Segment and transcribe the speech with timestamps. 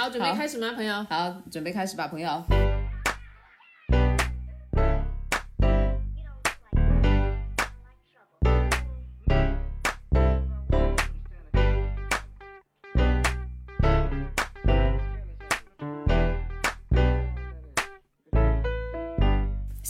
[0.00, 1.04] 好，准备开始吗，朋友？
[1.10, 2.69] 好，准备开始吧，朋友。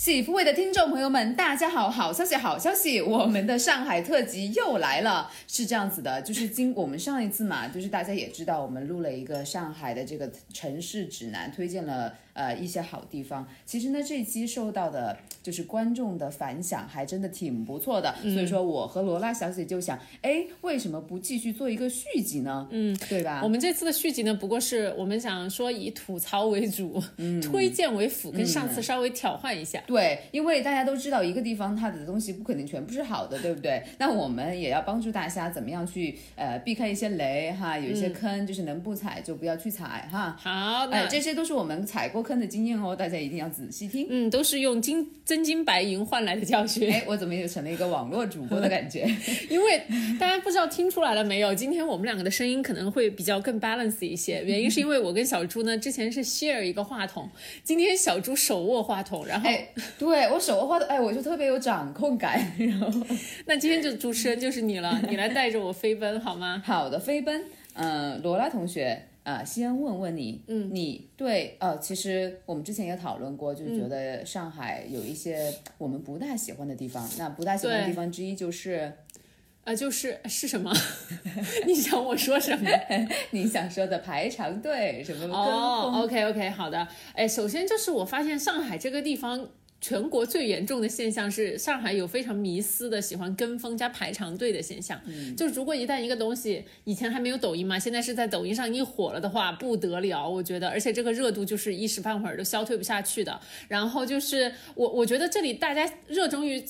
[0.03, 1.91] 喜福会的听众朋友们，大家好！
[1.91, 5.31] 好消息，好消息，我们的上海特辑又来了。
[5.47, 13.47] 是这样子的，就是经我们上一次嘛，就是大家也知道，我们录了一个上海的这个城市指南，推荐了呃一些好地方。
[13.65, 22.69] 其实呢，这一期受到的就是观众的反响还真的挺不错的，所以说我和罗拉小姐就想，哎，为什么不继续做一个续集呢？
[22.71, 23.41] 嗯，对吧？
[23.43, 29.83] 我们这次的续集呢，不过是我们想说以吐槽为主，嗯推荐为辅，跟上次稍微调换一下。
[29.87, 33.83] 对，因为大家都知道一个地方它的东西不可能全部是好的，对不对？
[33.99, 40.37] 那我们也要帮助大家怎么样去呃避开一些雷哈，有一些坑，就是能不踩就不要去踩哈。
[40.39, 44.07] 好，哎，那这些都是我们踩过坑的经验哦，大家一定要仔细听。
[44.11, 46.91] 嗯，都是用金真金白银换来的教训。
[46.93, 49.05] 哎，我怎么也成了一个网络主播的感觉？
[49.49, 49.83] 因为
[50.19, 57.29] 大家不知道听出来了没有，今天我们两个的声音可能会比较更 balance 一些， 原因是因为我跟小猪呢之前是 share 一个话筒，
[57.65, 62.41] 今天小猪手握话筒，然后、哎，对我手握话筒，哎，我就特别有掌控感。
[62.59, 62.91] 然后，
[63.47, 66.63] 那今天就主持人就是你了，你来带着我飞奔好吗？
[66.65, 67.43] 好的，飞奔，
[67.75, 69.07] 嗯、罗拉同学。
[69.23, 77.09] 啊、先问问你，嗯，你对，呃，其实我们之前也讨论过，就是觉得上海有一些我们不大喜欢的地方。
[77.19, 78.93] 那不大喜欢的地方之一就是
[79.65, 80.73] 呃，就是是什么？
[81.67, 82.69] 你想我说什么？
[83.31, 86.89] 你想说的排长队，什么的哦风，OK OK，好的。
[87.15, 89.49] 哎，首先就是我发现上海这个地方。
[89.81, 95.01] 全国最严重的现象是，上海有非常迷思的喜欢跟风加排长队的现象。
[95.07, 103.41] 嗯，就如果一旦一个东西以前还没有抖音嘛，现在是在抖音上一火了的话，不得了，我觉得，而且这个热度就是一时半会儿都消退不下去的。
[103.69, 106.63] 然后就是我，我觉得这里大家热衷于。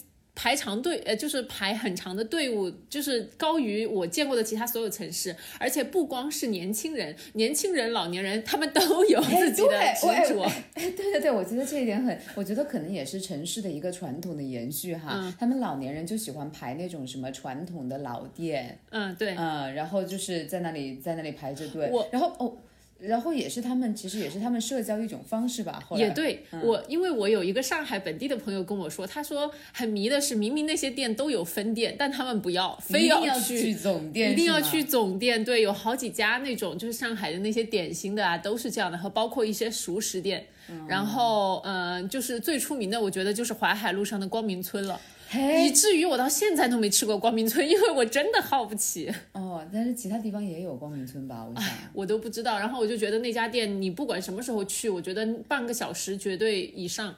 [0.43, 10.43] 排长队，呃，就是排很长的队伍，就是高于我见过的其他所有城市，而且不光是年轻人，年轻人、老年人，他们都有自己的执着。
[10.73, 15.11] 哎，对对对，我觉得这一点很，我觉得可能也是城市的一个传统的延续哈。
[15.13, 22.57] 嗯他们老年人就喜欢排那种什么传统的老店，嗯，对，嗯，然后就是在那里在那里排着队我，然后哦，
[23.01, 25.83] 然后也是他们其实也是他们社交一种方式吧。
[25.87, 33.75] 后来也对、我，因为我有一个上海本地的朋友跟我说，他说很迷的是，明明那些店都有分店，但他们不要，非要去。
[33.75, 40.47] 总店，一定要去总店，对，有好几家那种，就是上海的那些点心的啊，都是这样的，和包括一些熟食店。
[40.69, 45.01] 嗯然后，嗯、就是最出名的，我觉得就是淮海路上的光明村了，
[45.39, 51.45] 以，至于我到现在都没吃过光明村，因为我真的耗不起，哦，但是其他地方也有光明村吧？
[51.45, 51.71] 我想。
[51.93, 52.59] 我都不知道。
[52.59, 57.15] 然后我就觉得那家店，你不管什么时候去，我觉得半个小时绝对以上。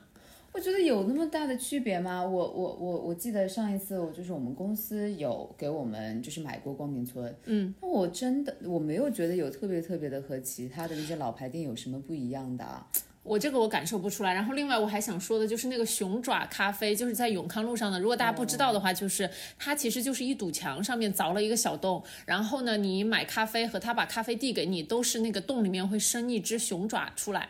[0.55, 2.23] 我觉得有那么大的区别吗？
[2.23, 12.87] 我我我我记得上一次我就是我们公司有给我们就是买过光明村，嗯，那我真的我没有觉得有特别特别的和其他的那些老牌店有什么不一样的啊。
[13.23, 14.35] 我这个我感受不出来。
[14.35, 18.01] 然后另外我还想说的就是那个熊爪咖啡，就是在永康路上的。
[18.01, 27.49] 如果大家不知道的话，就是它其实就是一堵墙上面凿了一个小洞，然后呢，你买咖啡和他把咖啡递给你，都是那个洞里面会生一只熊爪出来。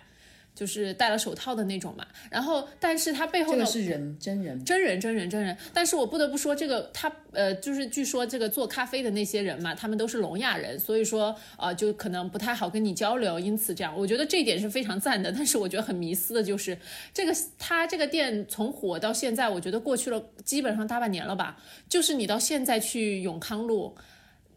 [0.55, 15.33] 就是戴了手套的那种嘛，然后但是他背后的这个是人真人，真人真人真人，但是我不得不说，这个他呃，就是据说这个做咖啡的那些人嘛，他们都是聋哑人，所以说呃，就可能不太好跟你交流，因此这样，我觉得这一点是非常赞的。
[15.33, 16.77] 但是我觉得很迷思的就是
[17.15, 21.57] 这个他这个店从火到现在，我觉得过去了基本上大半年了吧，
[21.89, 23.97] 就是你到现在去永康路。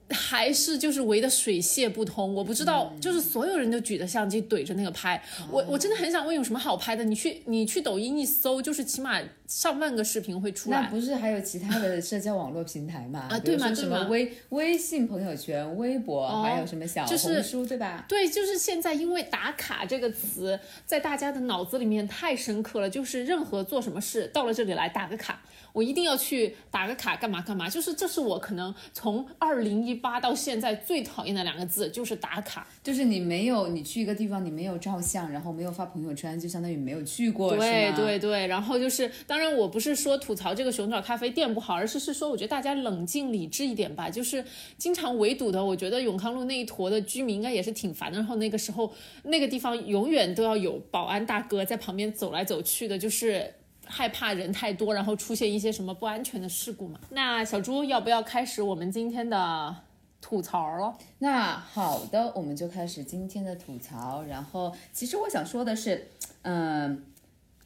[0.10, 7.04] 还是就是围得水泄不通，我不知道，就是所有人都举着相机怼着那个拍，我我真的很想问有什么好拍的？
[7.04, 10.82] 你去你去抖音一搜，就是起码上万个视频会出来。
[10.82, 13.28] 那不是还有其他的社交网络平台吗？
[13.32, 18.06] 啊对嘛对嘛说什么微微信朋友圈、微博，哦还有什么小就是红书，对吧？
[18.08, 25.42] 对，就是现在，因为打卡这个词在大家的脑子里面太深刻了，就是任何做什么事到了这里来打个卡，
[25.74, 32.68] 我一定要去打个卡，干嘛干嘛，就是这是我可能从二零一八到现在最讨厌的两个字，就是打卡。
[32.84, 37.92] 就是你没有你去一个地方，你没有照相，然后没有发朋友圈，就相当于没有去过，对？
[37.94, 44.10] 对对，然后就是，当当然我不是说吐槽这个熊爪咖啡店不好，而是是说我觉得大家冷静理智一点吧。
[44.10, 44.42] 就是
[44.78, 48.18] 经常围堵的，我觉得永康路那一坨的居民应该也是挺烦的。
[48.18, 48.90] 然后那个时候
[49.24, 53.54] 那个地方永远都要有保安大哥在旁边走来走去的，就是。
[53.88, 57.00] 害怕人太多，然后出现一些什么不安全的事故嘛？
[57.12, 59.76] 那小猪要不要开始我们今天的
[60.20, 60.98] 吐槽了。
[61.20, 64.24] 那好的，我们就开始今天的吐槽。
[64.24, 66.08] 然后，其实我想说的是，
[66.42, 67.04] 嗯，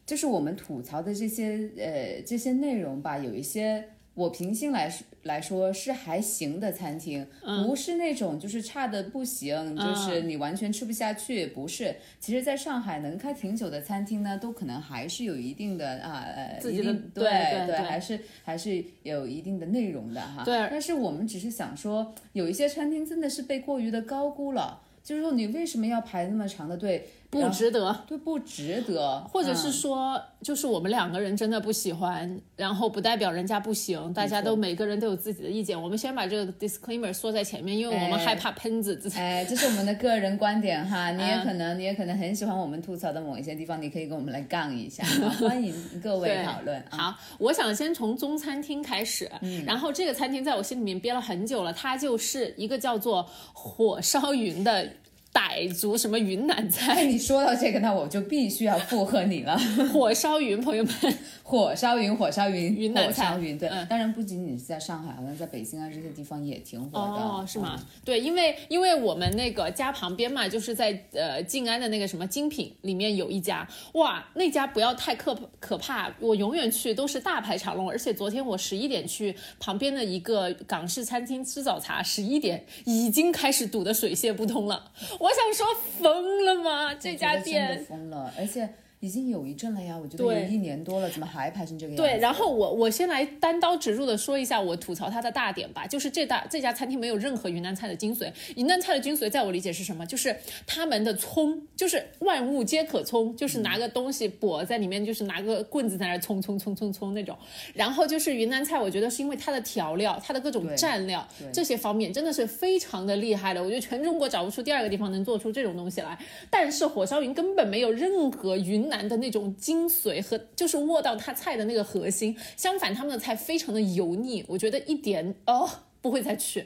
[0.09, 7.27] 就是我们吐槽的这些呃这些内容吧，有一些我平心来说来说是还行的餐厅，
[7.67, 11.95] 不是那种就是差的不行，就是你完全吃不下去，不是。
[12.19, 20.43] 其实，在上海能开挺久的餐厅呢，都可能还是有一定的啊呃自己的一定对对对还是还是有一定的内容的哈。
[20.43, 24.81] 对但是我们只是想说，有一些餐厅真的是被过于的高估了。
[25.01, 27.07] 就是说，你为什么要排那么长的队？
[27.29, 35.79] 不值得，对，不值得，或者是说，就是我们两个人真的不喜欢，然后不代表人家不行，大家都每个人都有自己的意见。
[35.79, 38.99] 我们先把这个 disclaimer 说在前面，因为我们害怕喷子。
[39.15, 45.03] 哎，这是我们的个人观点哈， 你也可能，你也可能很喜欢我们吐槽的某一些地方，你可以跟我们来杠一下，
[45.39, 45.71] 欢迎
[46.01, 46.83] 各位讨论。
[46.89, 49.29] 好，我想先从中餐厅开始，
[49.67, 54.89] 然后这个餐厅在我心里面憋了很久了，它就是一个叫做火烧云的。
[55.31, 57.05] 傣族什么云南菜？
[57.05, 59.57] 你说到这个，那我就必须要附和你了。
[59.93, 60.93] 火烧云，朋友们，
[61.43, 63.69] 火烧云，火烧云，云南菜，云对。
[63.87, 67.21] 当然不仅仅是在上海，好像在北京啊这些地方也挺火的。
[67.21, 67.79] 哦，是吗？
[68.03, 84.91] 对，因为因为我们那个家旁边嘛，就是在呃静安的那个什么精品里面有一家，哇，那家不要太可可怕，我永远去都是大排长龙，而且昨天我十一点去旁边的一个港式餐厅吃早茶，十一点已经开始堵得水泄不通了。
[85.19, 85.67] 我想说
[85.99, 86.93] 疯了吗？
[86.95, 88.67] 这家店疯了，而且
[89.01, 92.03] 已经有一阵了呀，我觉得有一年多了，怎么还排成这个样子？
[92.03, 98.29] 对，然后我我先来单刀直入的说一下我吐槽它的大点吧，就是这大这家餐厅没有任何云南菜的精髓。
[98.57, 100.05] 云南菜的精髓，在我理解是什么？
[100.05, 100.35] 就是
[100.67, 107.37] 他们的葱，就是万物皆可葱，就是拿个东西裹在里面，就是拿个棍子在那葱葱葱葱葱那种。
[107.73, 113.63] 然后就是云南菜，我觉得是因为它的调料、它的各种蘸料这些方面真的是非常的厉害的。
[113.63, 116.19] 我觉得全中国找不出第二个地方能做出这种东西来。
[116.49, 122.35] 但是火烧云根本没有任何云南的那种精髓和就是握到他菜的那个核心。
[122.57, 125.69] 相反，他们的菜非常的油腻，我觉得一点哦
[126.01, 126.65] 不会再去。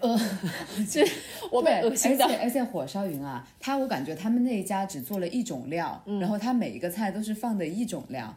[0.00, 0.20] 呃，
[0.90, 1.04] 这
[1.50, 2.26] 我被恶心到。
[2.26, 8.36] 而且而且火烧云啊，他我感觉他们那一家只做了一种料，然后他每一个菜都是放的一种料。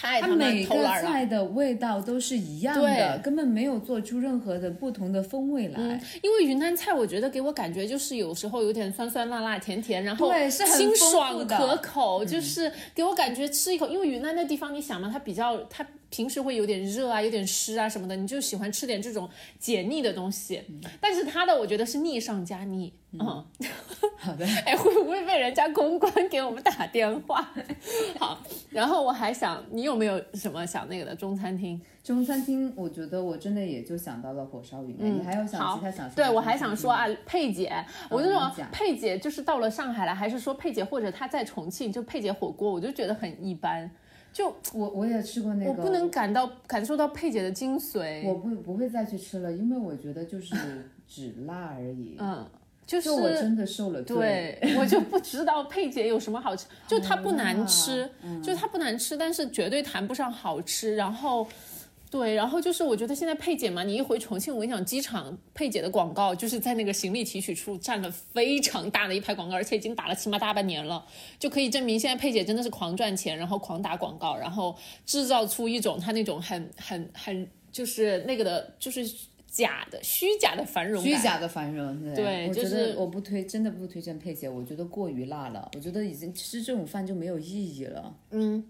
[0.00, 5.80] 太它每个菜的味道都是一样的，根本没有做出任何的不同的风味来。
[6.22, 13.88] 因为云南菜，我觉得给我感觉就是有时候有点酸酸辣辣甜甜，然后对是清爽可口，就是给我感觉吃一口。
[13.88, 15.84] 因为云南那地方，你想嘛，它比较它。
[16.10, 19.28] 平时会有点热啊，有点湿啊什么的，你就喜欢吃点这种
[19.58, 20.62] 解腻的东西。
[21.00, 22.92] 但是它的我觉得是腻上加腻。
[23.12, 23.18] 嗯，
[24.18, 24.44] 好的。
[24.66, 27.50] 哎，会不会被人家公关给我们打电话？
[28.20, 28.38] 好，
[28.70, 31.80] 然后我还想，你有没有什么想那个的中餐厅？
[32.04, 34.96] 中餐厅，我觉得我真的也就想到了火烧云。
[34.98, 36.16] 嗯，你还有想其他想说？
[36.16, 43.90] 对我还想说啊，佩姐，我就说佩姐就是到了上海来，还是说佩姐或者她在重庆就佩姐火锅，我就觉得很一般。
[44.32, 50.54] 就我我也吃过那个，我不能感到感受到佩姐的精髓，我不不会再去吃了，因为我觉得就是
[51.08, 52.16] 只辣而已。
[52.18, 52.46] 嗯，
[52.86, 58.08] 就是我真的受了罪，我就不知道佩姐有什么好吃，就它不难吃，
[58.42, 60.94] 就它不难吃，但是绝对谈不上好吃。
[60.96, 61.46] 然后。
[62.10, 71.04] 对，然后就是我觉得现在佩姐嘛，你一回重庆，我跟你讲，机场佩姐的广告就是在那个行李提取处占了非常大的一排广告，而且已经打了起码大半年了，
[71.38, 79.06] 就可以证明现在佩姐真的是狂赚钱，然后狂打广告，然后制造出一种她那种很很很就是那个的，就是
[79.46, 82.14] 假的虚假的繁荣，虚假的繁荣。
[82.14, 88.14] 对，就是我不推，真的不推荐佩姐，我觉得过于辣了，我觉得已经吃这种饭就没有意义了。
[88.30, 88.64] 嗯。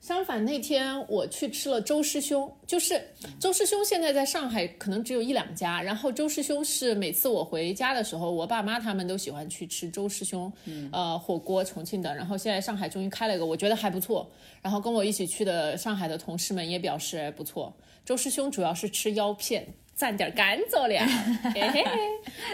[0.00, 3.02] 相反，那天我去吃了周师兄，就是
[3.38, 5.82] 周师兄现在在上海可能只有一两家。
[5.82, 10.50] 然后周师兄是每次我回家的时候，我爸妈他们都喜欢去吃周师兄，
[10.92, 12.14] 呃，火锅重庆的。
[12.14, 14.30] 然后现在上海终于开了一个，我觉得还不错。
[14.62, 17.76] 然后跟我一起去的上海的同事们也表示不错。
[18.04, 19.66] 周师兄主要是吃腰片，
[19.98, 21.06] 蘸点干走了。
[21.52, 21.84] 嘿嘿，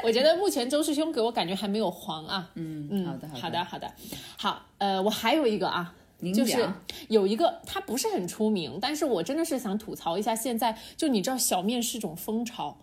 [0.02, 2.50] 我觉得目前周师兄给我感觉还没有黄啊。
[2.54, 3.92] 嗯嗯，好的好的好的
[4.36, 4.66] 好。
[4.78, 5.94] 呃，我还有一个啊。
[6.33, 6.68] 就是
[7.09, 12.76] 有一个，他不是很出名，但是我真的是想吐槽一下，现在就你知道小面是种风潮，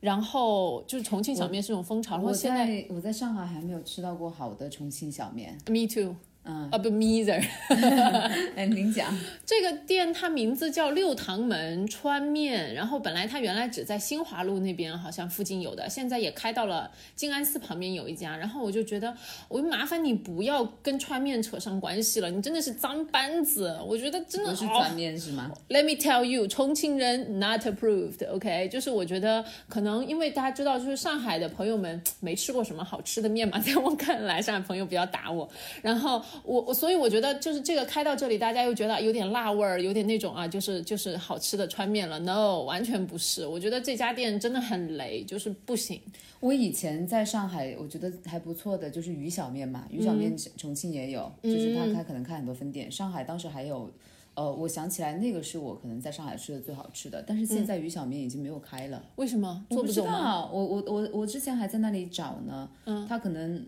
[0.00, 6.14] 然后就是重庆小面是种风潮，然后现在我在上海还没有吃到过好的重庆小面，Me too，
[6.44, 7.44] 嗯，啊不 Miser，
[8.56, 9.14] 哎，您讲，
[9.44, 19.14] 这个店它名字叫六堂门川面，然后本来它原来只在新华路那边好像附近有的，现在也开到了静安寺旁边有一家，然后我就觉得，
[19.48, 35.46] 我就麻烦你不要跟川面扯上关系了，你真的是脏班子，我觉得真的哦不是川面是吗？Let me tell you，重庆人 not approved，OK，、就是我觉得可能因为大家知道，就是上海的朋友们没吃过什么好吃的面嘛，在我看来，上海朋友不要打我。
[35.82, 42.18] 然后我我所以我觉得就是这个开到这里，大家又觉得有点辣味儿，有点那种啊，就是就是好吃的川面了。
[42.20, 46.00] No，完全不是，我觉得这家店真的很雷，就是不行。
[46.40, 52.90] 我以前在上海，我觉得还不错的就是鱼小面嘛，鱼小面重庆也有，就是他开可能开很多分店。
[52.90, 53.90] 上海当时还有，
[54.34, 60.00] 呃，我想起来那个是我可能在上海吃的最好吃的，但是现在鱼小面已经没有开了，为什么我不知？
[60.00, 63.66] 道，我我我我之前还在那里找呢，嗯，他可能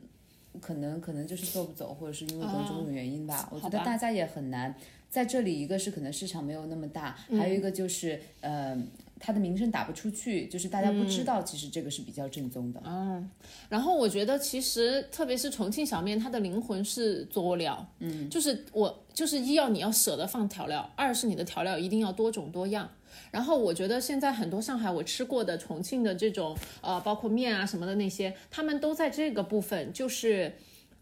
[0.61, 4.75] 可能可能就是做不走，或者是因为各种种原因吧，我觉得大家也很难
[5.09, 8.77] 在这里，一个是可能市场没有那么大，还有一个就是呃。
[9.23, 12.83] 它的名声打不出去，就是大家不知道，其实这个是比较正宗的。
[12.87, 13.31] 嗯
[13.69, 22.89] 然后我觉得其实特别是重庆小面，它的灵魂是佐料，嗯，就是我就是一要你要舍得放调料，二是你的调料一定要多种多样。
[23.31, 30.53] 然后我觉得现在很多上海我吃过的重庆的这种呃，包括面啊什么的那些，他们都在这个部分就是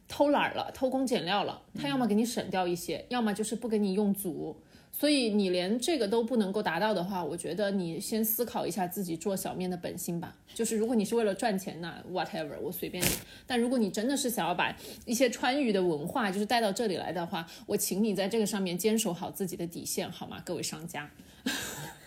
[0.06, 1.62] 偷懒了，偷工减料了。
[1.74, 4.56] 他要么给你省掉一些，要么就是不给你用足。
[4.90, 10.34] 所以你连这个都不能够达到的话，我觉得你先思考一下自己做小面的本心吧。
[10.54, 13.08] 就是如果你是为了赚钱那 whatever，我随便你。
[13.46, 21.08] 但如果你真的是想要把一些川渝的文化就是带到这里来的话，我请你在这个上面坚守好自己的底线，好吗，各位商家？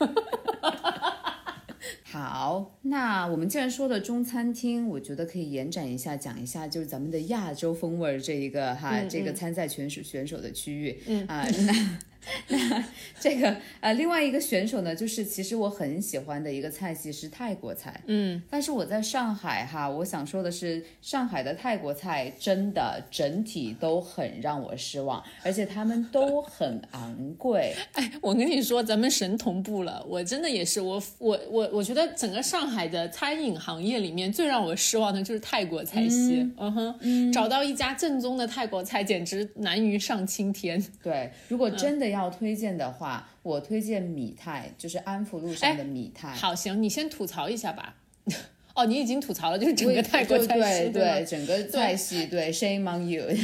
[2.03, 11.25] 好，那我们既然说了中餐厅，我觉得可以延展一下，讲一下就是咱们的亚洲风味儿这一个哈，这个参赛选手选手的区域，嗯。
[11.27, 11.73] 啊，那
[12.47, 12.83] 那
[13.19, 27.75] 这个呃，另外一个选手呢，就是其实我很喜欢的一个菜系是泰国菜，嗯，但是我在上海哈，我想说的是，上海的泰国菜真的整体都很让我失望，而且他们都很昂贵。
[27.93, 30.03] 哎，我跟你说，咱们神同步了。
[30.07, 36.47] 我真的也是，我我我我觉得整个上海的餐饮行业里面最让我失望的就是泰国菜系。
[36.57, 40.83] 嗯哼，找到一家正宗的泰国菜简直难于上青天。
[41.01, 46.31] 对，如果真的要推荐的话，我推荐米泰，就是安福路上的米泰。
[46.33, 47.95] 好，行，你先吐槽一下吧。
[48.73, 53.25] 哦，你已经吐槽了，就是整个泰国菜系，对对，整个菜系对，Shame on you。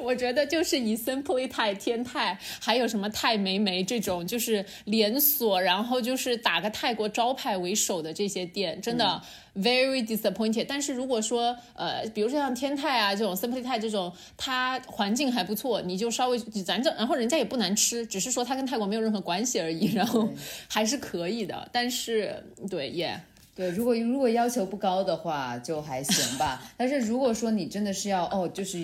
[0.00, 9.20] 我觉得就是以 Simply 泰、天泰，还有什么泰梅梅这种，就是连锁，然后就是打个泰国招牌为首的这些店，真的
[9.56, 10.66] very disappointed。
[10.68, 20.28] 但是如果说呃，比如说像天泰啊这种 Simply 泰这种，它环境还不错，你就稍微咱这，然后人家也不难吃，只是说它跟泰国没有任何关系而已，然后
[20.68, 21.68] 还是可以的。
[21.72, 23.20] 但是对，也、
[23.54, 26.62] 对，如果如果要求不高的话，就还行吧。
[26.76, 28.78] 但是如果说你真的是要哦，就是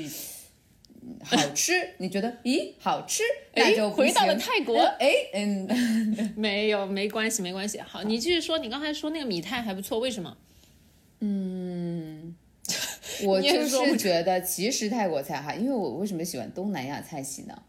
[1.05, 3.23] 嗯好吃，你觉得咦好吃，
[3.55, 7.81] 那哎就回到了泰国哎嗯， 没有，没关系，没关系。
[7.81, 10.37] 好，你继续说，你刚才说那个米泰还不错，为什么？
[13.25, 17.62] 我就是觉得其实泰国菜哈，因为我为什么喜欢东南亚菜系呢？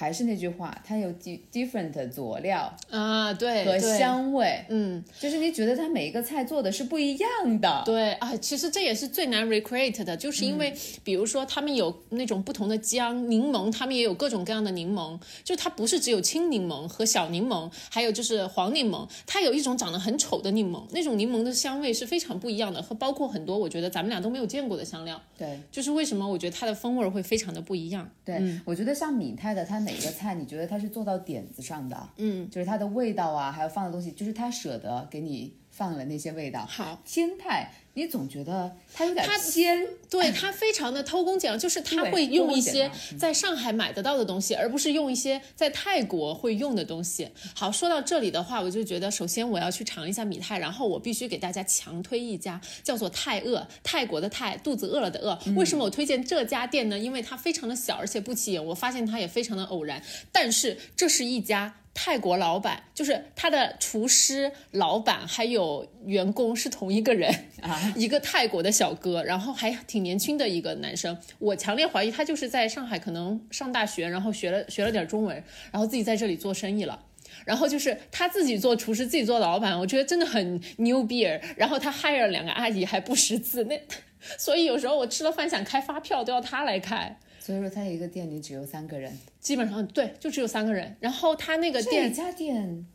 [0.00, 7.82] 还是那句话，它有 di different 的佐料啊，对，和香味，嗯，就是你觉得它每一个菜做的是不一样的。
[7.84, 25.60] 对啊，其实这也是最难 recreate 的，就是因为比如说他们有那种不同的姜、柠檬，他们也有各种各样的柠檬，就它不是只有青柠檬和小柠檬，还有就是黄柠檬，它有一种长得很丑的柠檬，那种柠檬的香味是非常不一样的，和包括很多我觉得咱们俩都没有见过的香料，对。
[25.70, 28.10] 就是为什么我觉得它的风味会非常的不一样。
[28.24, 36.64] 对，我觉得像米泰的，它每个菜你觉得它是做到点子上的，嗯，就是它的味道啊，还有放的东西，就是它舍得给你放了那些味道。
[36.66, 47.28] 好，天泰，你总觉得它有点偏，对它非常的偷工减料，就是它会用一些在上海买得到的东西，而不是用一些在泰国会用的东西。
[47.52, 55.38] 好，说到这里的话，我就觉得首先我要去尝一下米泰，然后我必须给大家强推一家叫做泰饿，泰国的泰，肚子饿了的饿。
[55.56, 56.96] 为什么我推荐这家店呢？
[56.96, 60.00] 因为它非常的小，而且不起眼，我发现它也非常的偶然。
[60.30, 61.79] 但是这是一家。
[61.92, 67.30] 泰国老板就是他的厨师、老板还有员工是同一个人
[67.60, 71.16] 啊， 一个泰国的小哥，然后还挺年轻的一个男生。
[71.38, 75.36] 我强烈怀疑他就是在上海可能上大学，然后学了学了点中文，
[75.70, 76.98] 然后自己在这里做生意了。
[77.44, 81.40] 然后就是他自己做厨师，自己做老板，我觉得真的很牛逼儿。
[81.56, 83.80] 然后他 hire 了两个阿姨，还不识字，那
[84.38, 87.18] 所以有时候我吃了饭想开发票都要他来开。
[87.40, 90.94] 所以说他一个店里只有三个人，基本上对，就只有三个人。
[91.00, 92.86] 然后他那个这店家店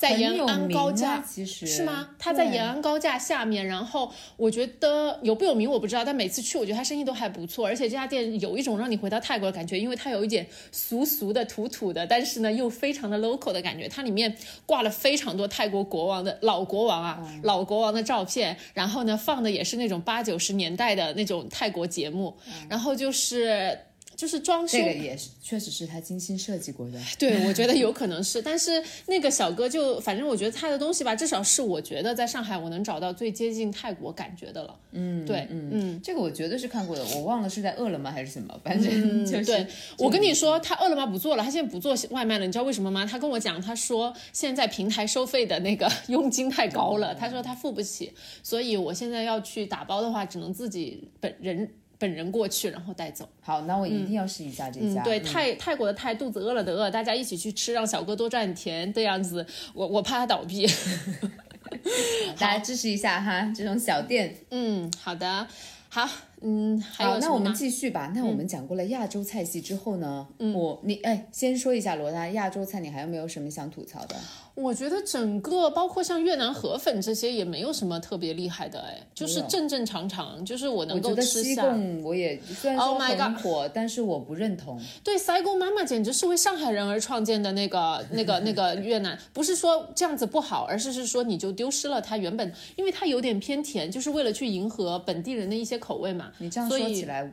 [0.00, 2.08] 在延安高架，其实是吗？
[2.18, 13.86] 他在延安高架下面，然后我觉得有不有名我不知道，但每次去我觉得他生意都还不错，而且这家店有一种让你回到泰国的感觉，因为它有一点俗俗的、土土的，但是呢又非常的 local 的感觉。
[13.90, 22.34] 它里面挂了非常多泰国国王的老国王啊、嗯老国王的照片，然后呢放的也是那种八九十年代的那种泰国节目，
[22.70, 23.78] 然后就是。
[24.20, 27.00] 就是装修嗯这个也是确实是他精心设计过的。
[27.18, 34.76] 对，我觉得有可能是，但是那个小哥就反正我觉得他的东西吧，至少是我觉得在上海我能找到最接近泰国感觉的了。
[34.92, 35.98] 嗯，对，嗯。
[36.04, 43.06] 这个我绝对是看过的，我忘了是在饿了么还是什么，反正就是、嗯对，我跟你说，他饿了么不做了，他现在不做外卖了，你知道为什么吗？
[43.06, 48.12] 他跟我讲，他说现在平台收费的那个 佣金太高了，他说他付不起，
[48.42, 51.66] 所以我现在要去打包的话，只能自己本人
[52.00, 53.28] 本人过去，然后带走。
[53.42, 55.02] 好，那我一定要试一下这家。
[55.02, 60.66] 嗯，对，泰泰国的泰，肚子饿了的饿，大家一起去吃，让小哥多赚钱，这样子，我我怕他倒闭。
[62.38, 64.34] 大家支持一下哈，这种小店。
[64.50, 65.46] 嗯，好的，
[65.90, 66.08] 好，
[66.40, 67.18] 嗯，还有好？
[67.18, 68.10] 那我们继续吧。
[68.14, 74.16] 那我们讲过了亚洲菜系之后呢，嗯，我你哎，先说一下罗拉亚洲菜，你还有没有什么想吐槽的？
[74.60, 81.62] 我觉得整个包括像越南河粉这些也没有什么特别厉害的，哎，就是正正常常，就是我我能够吃下。
[81.62, 84.80] 贡我也虽然说 Oh 很 God 火，但是我不认同。
[85.02, 96.30] 对，塞贡妈妈简直是为上海人而创建的那个、那个、那个越南，不是说这样子不好，而是是说你就丢失了它原本，因为它有点偏甜，就是为了去迎合本地人的一些口味嘛。
[96.38, 97.30] 你这样说起来，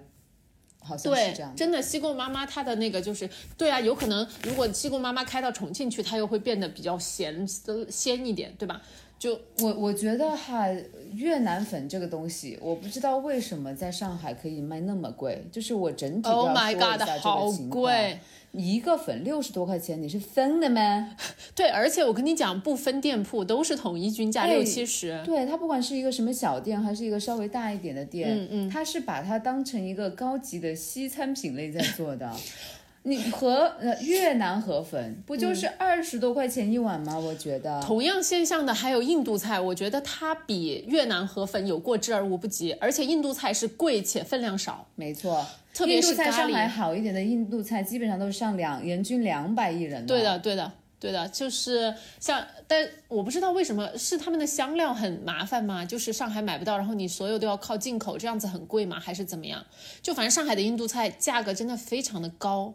[0.87, 7.45] 好像是对这样，真的西贡妈妈她的那个就是，对啊，有可能如果西贡妈妈开到重庆去，它又会变得比较咸
[7.89, 8.81] 鲜一点，对吧？
[9.19, 10.67] 就我我觉得哈，
[11.13, 17.81] 越南粉这个东西，我不知道为什么在上海可以卖那么贵，就是我整体都 Oh 要说一 God，下这好个情况。
[17.81, 18.19] 贵。
[18.53, 21.15] 一个粉六十多块钱，你是分的吗？
[21.53, 25.21] 对，而且我跟你讲，不分店铺都是统一均价哎六七十。
[25.23, 32.31] 对，它不管是一个什么小店，还是一个稍微大一点的店，嗯嗯，它是把它当成一个高级的西餐品类在做的。
[33.07, 37.17] 你和呃越南河粉不就是二十多块钱一碗吗？
[37.17, 37.81] 我觉得。
[37.81, 46.67] 同样现象的还有印度菜，我觉得它比越南河粉有过之而无不及，而且印度菜是贵且分量少，没错，特别是印度菜上海。
[46.67, 50.05] 好一点的印度菜，基本上都是上两人均两百一人。
[50.05, 50.69] 对，的，对的。
[50.99, 55.85] 对的，就是像，但我不知道为什么是他们的香料很麻烦吗？
[55.85, 58.99] 就是上海买不到，然后你所有都要靠进口，这样子很贵吗？
[58.99, 59.63] 还是怎么样？
[60.01, 62.73] 就反正上海的印度菜价格真的非常的高，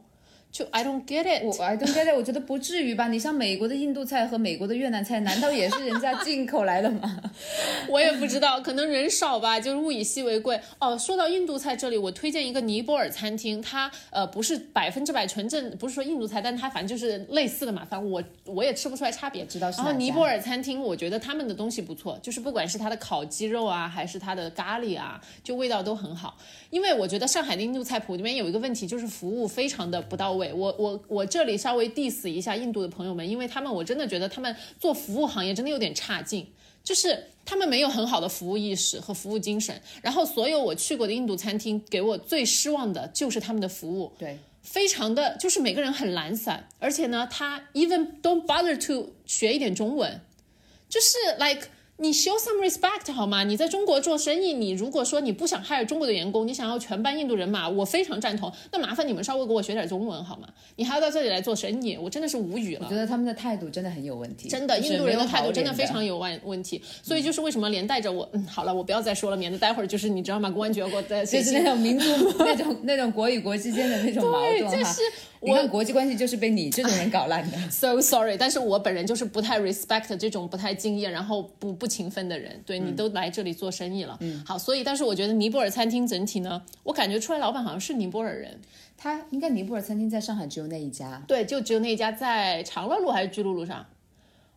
[0.52, 1.42] 就 I don't get it。
[1.42, 3.08] 我 I don't get it，我觉得不至于吧？
[3.08, 7.22] 你像美国的印度菜和美国的越南菜，难道也是人家进口来的吗？
[7.88, 10.60] 我也不知道，可能人少吧，就是物以稀为贵。
[10.78, 19.46] 哦，说到印度菜这里，我推荐一个尼泊尔餐厅，它呃不是百分之百纯正，不是说印度菜，但它反正就是类似的嘛，反正我我也吃不出来差别。
[19.46, 26.36] 知道是然后尼泊尔餐厅，我觉得他们的东西不错，就是不管是它的烤鸡肉啊，还是它的咖喱啊，就味道都很好。
[26.68, 30.41] 因为我觉得上海的印度菜谱里面有一个问题，就是服务非常的不到位。
[30.50, 36.46] 我我我这里稍微 diss 一下印度的朋友们，因为他们我真的觉得他们做服务行业真的有点差劲。
[36.84, 50.20] 就是他们没有很好的服务意识和服务精神，然后所有我去过的印度餐厅给我最失望的就是他们的服务，对，非常的就是每个人很懒散，而且呢，他 even don't bother to 学一点中文，
[50.88, 51.68] 就是 like
[52.02, 53.44] 你 show some respect 好吗？
[53.44, 58.52] 你在中国做生意，你如果说你不想 hire 中国的员工，你想要全班印度人马，我非常赞同。
[58.72, 60.48] 那麻烦你们稍微给我学点中文好吗？
[60.74, 62.96] 你还要到这里来做生意，我真的是无语了我觉。
[62.96, 70.50] 得他们的态度真的很有问题，真的，印度人的态度真的非常有问问题，所以就是为什么连带着我，嗯，好了，我不要再说了，免得待会儿就是你知道吗？
[70.50, 72.04] 公安局要给我再 就是那种民族
[72.40, 74.76] 那种那种国与国之间的那种矛，盾哈。
[74.76, 75.00] 就是
[75.38, 77.56] 我看国际关系就是被你这种人搞烂的。
[77.70, 82.60] so sorry，但是我本人就是不太 respect 这种不太敬业，然后不不勤奋的人。
[82.64, 88.58] 对你都来这里做生意了，嗯，好，所以但是我觉得尼泊尔餐厅整体呢，我感觉出来老板好像是尼泊尔人，
[88.96, 93.84] 他应该尼泊尔餐厅在上海只有那一家，对，就只有那一家在长乐路还是巨鹿路上，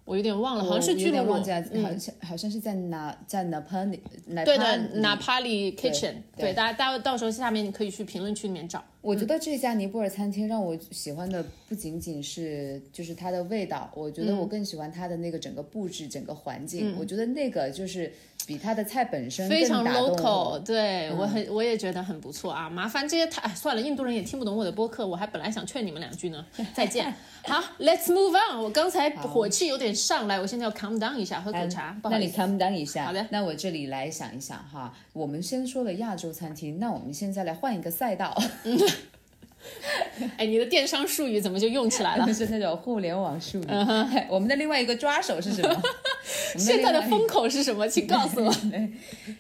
[0.05, 3.99] 我有点忘了，好像是我有巨鹿路，点忘记了，嗯好像好像是在哪在哪帕里，
[4.45, 8.83] 对的哪，Napali Kitchen，对对，大家到到时候下面你可以去评论区里面找。
[9.01, 16.95] 我觉得这家尼泊尔餐厅让我喜欢的不仅仅是就是它的味道，我觉得我更喜欢它的那个整个布置、整个环境。
[16.97, 18.11] 我觉得那个就是
[18.47, 20.59] 比它的菜本身非常 local，我。
[20.59, 22.69] 对、我很我也觉得很不错啊。
[22.69, 26.45] 麻烦这些太，哎，算了，印度人也听不懂我的播客，我还本来想劝你们两句呢。
[26.73, 27.13] 再见。
[27.43, 28.61] 好，Let's move on。
[28.61, 31.95] 我刚才火气有点上来，我现在要 calm down 一下，喝口茶。
[32.01, 32.31] 不好那你。
[32.31, 33.05] calm down 一下。
[33.05, 38.35] 好的那我这里来想一想哈，我们先说了亚洲餐厅，那我们现在来换一个赛道，
[40.37, 42.25] 哎，你的电商术语怎么就用起来了？
[42.25, 43.65] 就 是那种互联网术语。
[44.29, 45.81] 我们的另外一个抓手是什么？
[46.57, 47.87] 现在的风口是什么？
[47.87, 48.53] 请告诉我。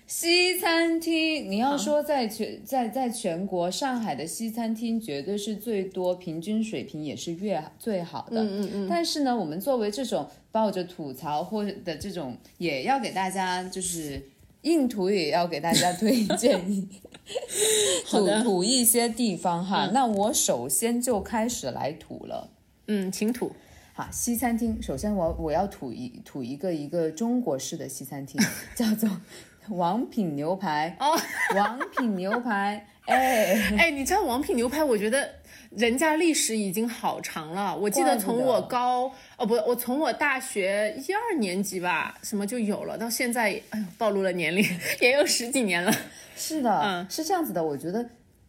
[0.05, 8.43] 西餐厅，你要说在全在在全国，上海的西餐厅绝对是最多，平均水平也是越最好的。
[8.43, 8.87] 嗯嗯嗯。
[8.89, 14.21] 但是呢，我们作为这种抱着吐槽或者的这种，也要给大家就是
[14.61, 16.87] 硬图，也要给大家推荐一
[18.09, 19.89] 吐吐一些地方哈。
[19.93, 22.49] 那我首先就开始来吐了。
[22.87, 23.51] 嗯，请吐。
[23.93, 28.41] 好，西餐厅，首先我我要吐一吐一个一个中国式的西餐厅，
[28.75, 29.09] 叫做
[29.69, 30.95] 王品牛排。
[30.99, 31.17] 哦，
[31.55, 34.83] 王品牛排， 哎，哎，你知道王品牛排？
[34.83, 35.35] 我觉得
[35.77, 37.75] 人家历史已经好长了。
[37.75, 44.65] 我记得从我高哦不，我从我大学一二年级吧，什么就有了，到现在，哎呦，暴露了年龄，
[45.01, 45.93] 也有十几年了。
[46.37, 48.05] 是的，嗯是这样子的，我觉得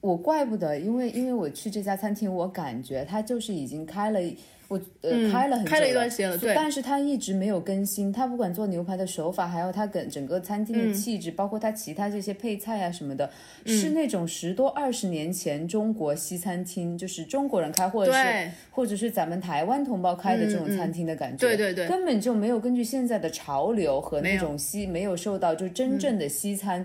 [0.06, 4.20] 我怪不得，因为因为我去这家餐厅，我感觉它就是已经开了。
[4.68, 8.12] 我呃、开了很开了一段时间了对但是它一直没有更新。
[8.12, 13.30] 它不管做牛排的手法，还有它跟整个餐厅嗯的气质，包括它其他这些配菜啊什么的，
[13.64, 21.46] 是那种十多二十年前中国西餐厅，就是中国人开，或者是或者是咱们台湾同胞开的这种餐厅的感觉。
[21.46, 26.84] 对对对根本就没有根据现在的潮流和那种西没有受到就真正的西餐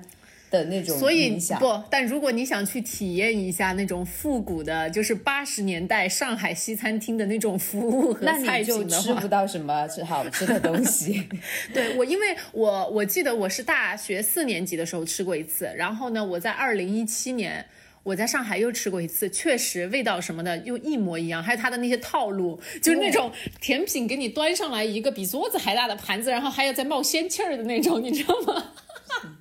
[0.51, 1.39] 的那种所以。
[1.59, 11.27] 不，但如果你想去体验一下那种复古的，就是八十年代上海西餐厅的那种服务和那菜你就品的话吃不，到什么吃好吃的东西。
[11.73, 17.65] 对我，因为我我记得我是大学四年级的时候吃过一次，然后呢，我在二零一七年。
[18.03, 28.71] 我在上海又吃过一次，确实味道什么的又一模一样，还有它的那些套路，就是那种甜品给你端上来一个比桌子还大的盘子，然后还要再冒仙气儿的那种，你知道吗？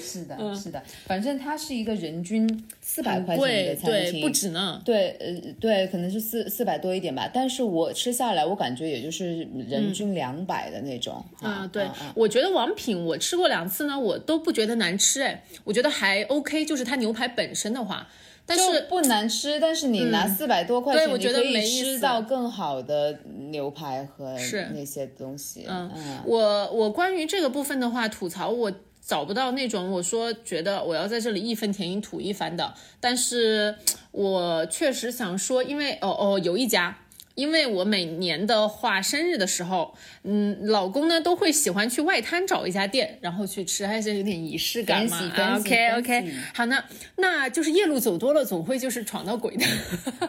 [0.00, 2.48] 是的，嗯是的，反正它是一个人均
[2.80, 4.80] 四百块钱的餐厅，不止呢。
[4.84, 7.30] 对，呃，对，可能是四四百多一点吧。
[7.32, 11.24] 但是我吃下来，我感觉也就是人均两百的那种。
[11.40, 18.06] 啊，对，嗯我觉得王品我吃过两次呢，我都不觉得难吃，哎，我觉得还 OK，就是它牛排本身的话，
[18.44, 23.18] 但是不难吃，但是你拿四百多块钱，嗯对我觉得你可以没吃到更好的
[23.50, 24.36] 牛排和
[24.74, 25.64] 那些东西。
[25.68, 28.72] 嗯嗯我我关于这个部分的话，吐槽我
[29.06, 33.76] 找不到那种我说觉得我要在这里义愤填膺吐一番的，但是
[34.10, 36.98] 我确实想说，因为哦哦有一家。
[37.36, 45.18] 因为我每年的话，生日的时候，嗯，老公呢都会喜欢去外滩找一家店，然后去吃，还是有点仪式感嘛。
[45.58, 46.82] OK OK，好，那
[47.16, 49.66] 那就是夜路走多了，总会就是闯到鬼的。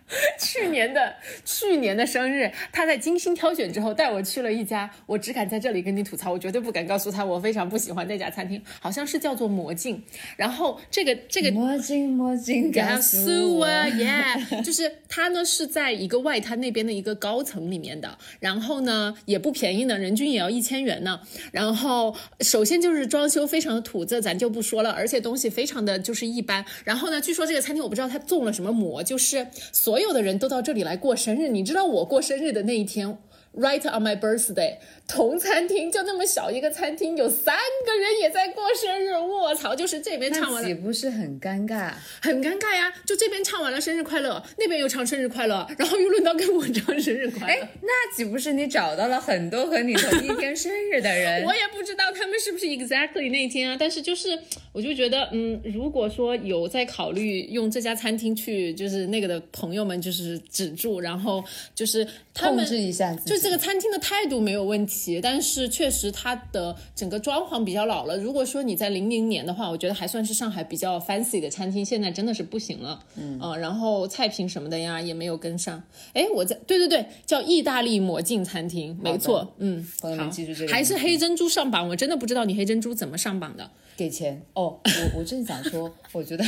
[0.39, 10.01] 去年的去年的生日，他在精心挑选之后带我去了一家，我只敢在这里跟你吐槽，我绝对不敢告诉他我非常不喜欢那家餐厅，好像是叫做魔镜。
[10.35, 21.21] 然后这个这个魔镜魔镜告告诉诉我我，，yeah，就是它呢是在一个外滩那边的一个高层里面的，然后呢也不便宜呢，人均也要一千元呢。
[21.51, 26.65] 然后首先就是装修非常的土，这咱就不说了，而且东西非常的就是一般。
[26.83, 31.49] 然后呢，据说这个餐厅我不知道它中了什么魔，就是所所有的人都到这里来过生日。
[31.49, 33.17] 你知道我过生日的那一天。
[33.51, 39.75] Right on my birthday，同餐厅就那么小一个餐厅，有三个人也在过生日，卧槽！
[39.75, 41.91] 就是这边唱完了那岂不是很尴尬？
[42.21, 47.63] 很尴尬呀，就这边唱完了生日快乐，那边又唱生日快乐，然后又轮到跟我唱生日快乐。
[47.63, 51.43] 哎，那岂不是你找到了很多和你同一天生日的人？
[51.49, 54.39] 我也不知道他们是不是 exactly 那一天啊，但是就是
[54.71, 62.07] 我就觉得，嗯，如果说有在考虑用这家餐厅去，就是那个的朋友们，就是止住，然后就是
[62.37, 63.38] 控制一下自己。
[63.39, 68.17] 就这个餐厅的态度没有问题，但是确实它的整个装潢比较老了。
[68.17, 73.01] 如果说你在零零年的话，我觉得还算是上海比较 fancy 的餐厅，现在真的是不行了。
[73.15, 75.81] 嗯然后菜品什么的呀也没有跟上。
[76.13, 86.43] 哎，我在对对对，叫意大利魔镜餐厅，没错，嗯，好记住这个还是黑珍珠上榜，我真的不知道你黑珍珠怎么上榜的，给钱哦，我我正想说，我觉得，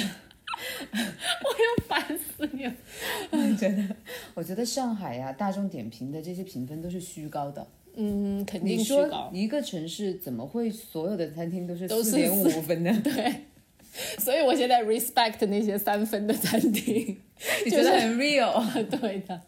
[0.92, 2.74] 我要烦死你了。
[3.32, 3.96] 我觉得，
[4.36, 7.66] 我觉得上海呀、大众点评的这些评分都是虚高的。
[7.96, 9.30] 嗯，肯定虚高。
[9.34, 13.02] 一个城市怎么会所有的餐厅都是都是四点五分呢？
[13.04, 13.42] 对，
[14.20, 17.18] 所以我现在 respect 那些三分的餐厅。
[17.66, 18.62] 你觉得很 real？
[19.00, 19.42] 对的，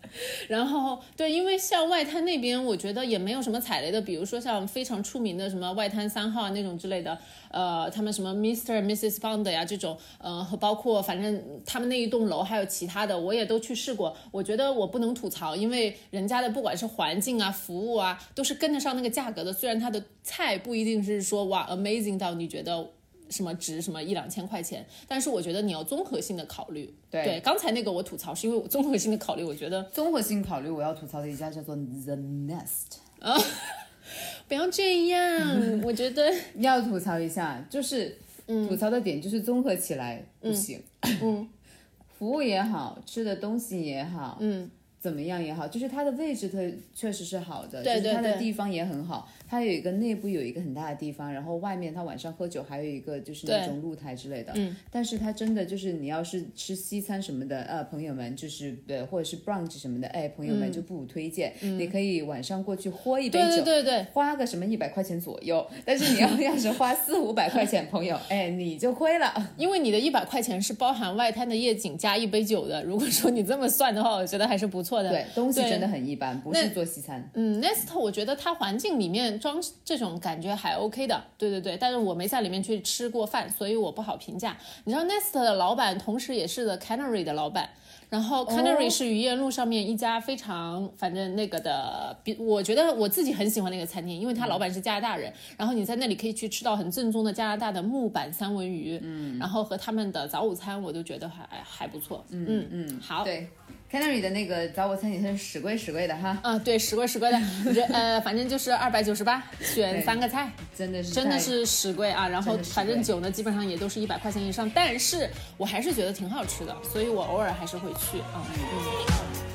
[0.47, 7.17] 然后对，因为像外滩那边，我觉得也没有什么踩雷的，比如说像非常出名的什么外滩三号啊那种之类的，
[7.51, 8.81] 呃，他们什么 Mr.
[8.81, 9.19] Mrs.
[9.19, 14.15] Bond 呀这种，呃，和包括反正他们那一栋楼还有其他的，我也都去试过。
[14.31, 19.53] 我觉得我不能吐槽，因为人家的不管是环境啊、服务啊，都是跟得上那个价格的。
[19.53, 22.89] 虽然它的菜不一定是说哇 amazing 到你觉得。
[23.33, 26.93] 什么值什么一两千块钱，但是我觉得你要综合性的考虑。
[27.09, 33.35] 对刚才那个我吐槽是因为我综合性的考虑，我觉得综合性考虑，我要吐槽的一家叫做 The Nest 啊。
[34.47, 40.81] 不要这样，我觉得 要吐槽一下，就是吐槽的点就是综合起来不行。
[41.21, 41.47] 嗯，
[42.19, 44.69] 服务也好吃的东西也好，嗯，
[44.99, 46.57] 怎么样也好，就是它的位置它
[46.93, 49.29] 确实是好的，对就是它的地方也很好。
[49.53, 54.51] 它有一个内部有一个很大的地方，然后外面它晚上喝酒还有一个就是那种露台之类的。
[54.55, 61.53] 嗯，但是它真的就是你要是吃西餐什么的，呃，朋友们就是呃或者是 brunch 什么的，哎，朋友们就不推荐。
[61.61, 65.63] 你可以晚上过去喝一杯酒，嗯对对对对，花个什么一百块钱左右。
[65.85, 69.31] 但是你要 要是花四五百块钱，朋友，哎，你就亏了。
[69.55, 72.83] 因为你的一百块钱是包含外滩的夜景加一杯酒的。
[72.83, 75.11] 如果说你这么算的话，我觉得还是不错的。
[75.11, 77.29] 对，东西真的很一般，不是做西餐。
[77.35, 84.55] 嗯，Nest 我觉得它环境里面装这种感觉还 OK 的，对对对，但是我没在里面去吃过饭，所以我不好评价。
[84.85, 87.69] 你知道 Nest 的老板同时也是 The Canary 的老板，
[88.09, 103.49] 然后 Canary 是愚园路上面一家非常反正那个的，比我觉得我自己很喜欢那个餐厅，因为他老板是加拿大人，然后你在那里可以去吃到很正宗的加拿大的木板三文鱼，嗯，然后和他们的早午餐我都觉得还还不错，嗯嗯，好，对
[103.93, 107.39] ，Canary 的那个早午餐也是实贵实贵的哈，嗯，对，实贵实贵的，
[107.71, 112.27] 人呃，反正就是二百九十八，选三个菜，真的是真的是实贵啊。
[112.27, 118.41] 然后反正酒呢，基本上也都是一百块钱以上，但是我还是觉得挺好吃的，所以我偶尔还是会去啊。
[118.49, 119.52] 嗯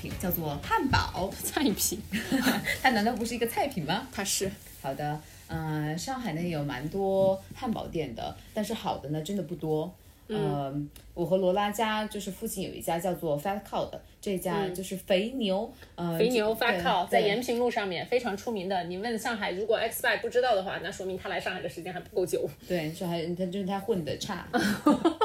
[0.00, 1.30] 品，叫做汉堡。
[1.44, 2.00] 菜品，
[2.82, 4.06] 它难道不是一个菜品吗？
[4.12, 9.92] 它是好的，嗯、上海呢有蛮多汉堡店的，但是好的呢真的不多。
[10.32, 18.84] 嗯、我和罗拉家就是附近有一家叫做 Fat Cow 的，这家就是肥牛，呃，肥牛 Fat Cow 在延平路上面非常出名的。
[18.84, 22.48] 你问上海，如果 X Y 不知道的话，那说明他来上海的时间还不够久。
[22.68, 24.46] 对，上海他就是他混的差。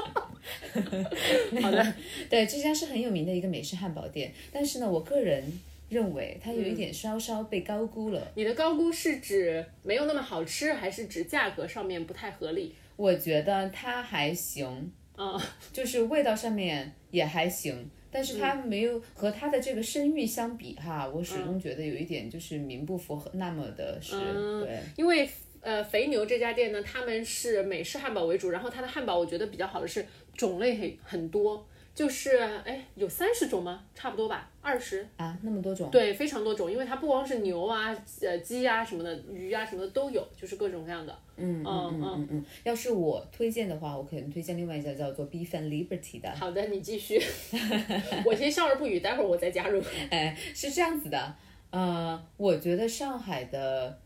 [1.61, 1.93] 好的，
[2.29, 5.43] 对，这家是很有名的一个美式汉堡店，但是呢，我个人
[5.89, 6.75] 认为它有一嗯。
[6.75, 8.31] 点稍稍被高估了。
[8.35, 12.73] 你的高估是指没有那么好吃，还是指价格上面不太合理？
[12.95, 24.15] 我觉得它还行，啊、 就是味道上面也还行，但是它没有和它的这个声誉相比哈，我始终觉得有一点就是名不符合那么的是，
[24.63, 25.29] 对，因为
[25.61, 30.05] 呃肥牛这家店呢，他们是美式汉堡为主，然后它的汉堡我觉得比较好的是
[30.36, 33.84] 种类很很多，就是哎有三十种吗？
[33.95, 35.08] 差不多吧，二十。
[35.17, 41.17] 啊，那么多种，对，非常多种，因为它不光是牛啊、呃鸡啊什么的，鱼啊什么的都有，就是各种各样的。
[41.38, 47.21] 嗯嗯嗯嗯嗯嗯，要是我推荐的话，我可能推荐另外一家叫做 Beef and Liberty 的，好的，你继续。
[48.26, 49.82] 我先笑而不语，待会儿我再加入。
[50.12, 51.36] 哎，是这样子的，
[51.71, 54.00] 呃，我觉得上海的。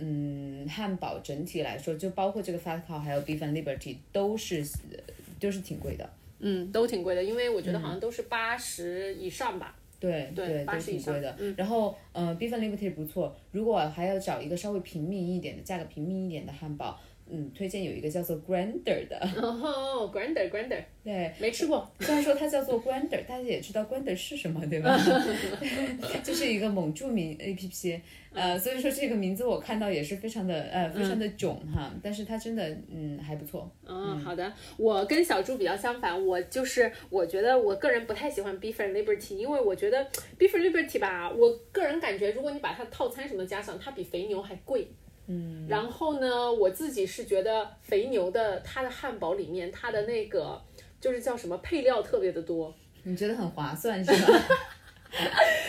[0.00, 4.64] 嗯，汉堡整体来说，就包括这个 Fat Cow 还有 Beef and Liberty 都是
[5.38, 6.08] 都是挺贵的。
[6.40, 9.74] 嗯，都挺贵的，因为我觉得好像都是八十以上吧。
[10.00, 11.36] 对对都80以上挺贵的。
[11.40, 13.36] 嗯然后，呃，Beef and Liberty 不错。
[13.50, 19.18] 如果还要找一个稍微平民一点的，价格平民一点的汉堡，嗯，推荐有一个叫做 Grander 的。
[19.40, 21.90] 哦，Grander Grander，对，没吃过。
[22.00, 24.98] 虽然说它叫做 Grander，大家也知道 Grander 是什么，对吧？
[26.24, 28.00] 就是一个蒙著名 APP。
[28.34, 33.68] 呃，所以说这个名字我看到也是非常的呃非常的囧哈，但是它真的嗯还不错。
[33.86, 34.52] 嗯，好的。
[34.76, 40.06] 我跟小猪比较相反，我就是我觉得我个人不太喜欢 Beef and Liberty，因为我觉得
[40.38, 44.86] Beef and Liberty 吧，我个人感觉如果你把它套餐什么加上，它比肥牛还贵。
[45.28, 50.60] 嗯，然后呢，我自己是觉得肥牛的它的汉堡里面它的那个
[51.00, 54.38] 就是叫什么配料特别的多， 你觉得很划算是吧？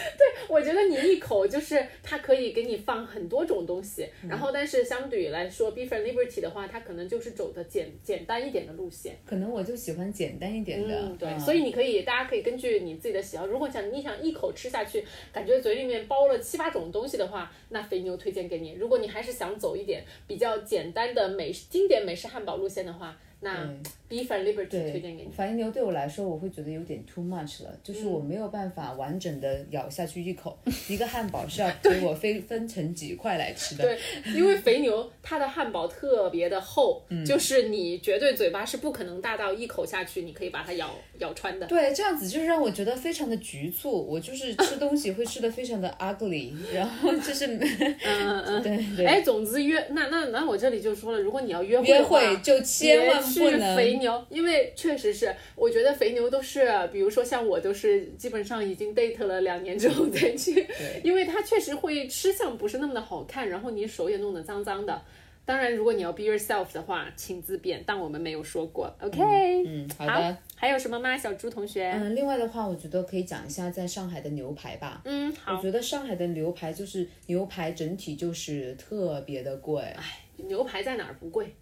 [0.49, 9.15] 我觉得你一口就是它可以给你放很多种东西，嗯然后但是相对于来说，Beef and Liberty 的话，它可能就是走的简简单一点的路线。
[9.25, 18.73] 可能我就喜欢简单一点的，嗯，对，嗯所以你可以，大家可以根据你自己的喜好，如果想你想一口吃下去，感觉嘴里面包了七八种东西的话，那肥牛推荐给你。
[18.73, 23.63] 如果你还是想走一点比较简单的美式经典美式汉堡路线的话，那
[24.09, 25.29] Beef and Liberty 推荐给你。
[25.31, 30.57] 肥牛对我来说，我会觉得有点 too much 了，就是嗯我没有办法完整的咬下去一口，
[30.89, 33.83] 一个汉堡是要 给我分分成几块来吃的。
[33.85, 33.97] 对，
[34.33, 41.65] 因为肥牛它的汉堡特别的厚，嗯就是你绝对嘴巴是不可能大到一口下去，你可以把它咬咬穿的。
[41.67, 48.59] 对，这样子就是让我觉得非常的局促，我就是 吃东西会吃的非常的 ugly，然后就是，嗯嗯。
[48.63, 60.67] 对对，哎，总之约那那那我这里就说了，如果你要约会约会就千万别去不能肥牛，因为确实是，我觉得肥牛都是，比如说像我都是基本上已经 date 了两年之后再去，
[61.03, 65.01] 因为它确实会吃相不是那么的好看，然后你手也弄得脏脏的。
[65.45, 68.95] 当然，如果你要 be yourself 的话，请自便，但我们没有说过。
[69.01, 69.19] OK，
[69.65, 70.37] 嗯，好的。
[70.55, 71.17] 还有什么吗？
[71.17, 71.91] 小猪同学？
[71.91, 75.01] 嗯，另外的话，我觉得可以讲一下在上海的牛排吧。
[75.05, 75.61] 嗯，好我。
[75.63, 80.03] 觉得上海的牛排就是牛排整体就是特别的贵，哎
[80.35, 81.55] 牛排在哪儿不贵？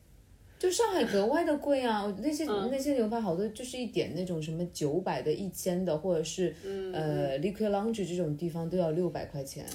[0.59, 2.11] 就上海格外的贵啊！
[2.21, 6.53] 那些、嗯那些牛排好多就是一点那种什么九百的、一千的，或者是、
[6.93, 9.65] 呃 Liquid Lounge 这种地方都要六百块钱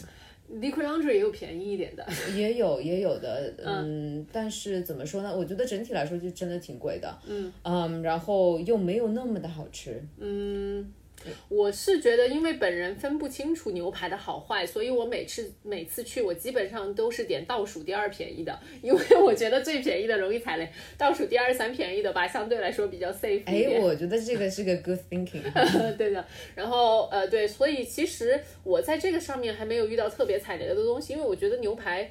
[0.53, 2.05] ，Liquid Laundry 也有便宜一点的。
[2.37, 5.35] 也有也有的，嗯，但是怎么说呢？
[5.35, 7.19] 我觉得整体来说就真的挺贵的，
[7.65, 10.03] 嗯然后又没有那么的好吃，
[11.49, 25.43] 我是觉得，因为本人分不清楚牛排的好坏，所以我每次每次去，我基本上都是点倒数第二便宜的，因为我觉得最便宜的容易踩雷，倒数第二三便宜的吧，相对来说比较 safe 一哎，我觉得这个是个 good thinking，
[25.97, 32.11] 对的，然后呃对，所以其实我在这个上面还没有遇到特别踩雷的东西，因为我觉得牛排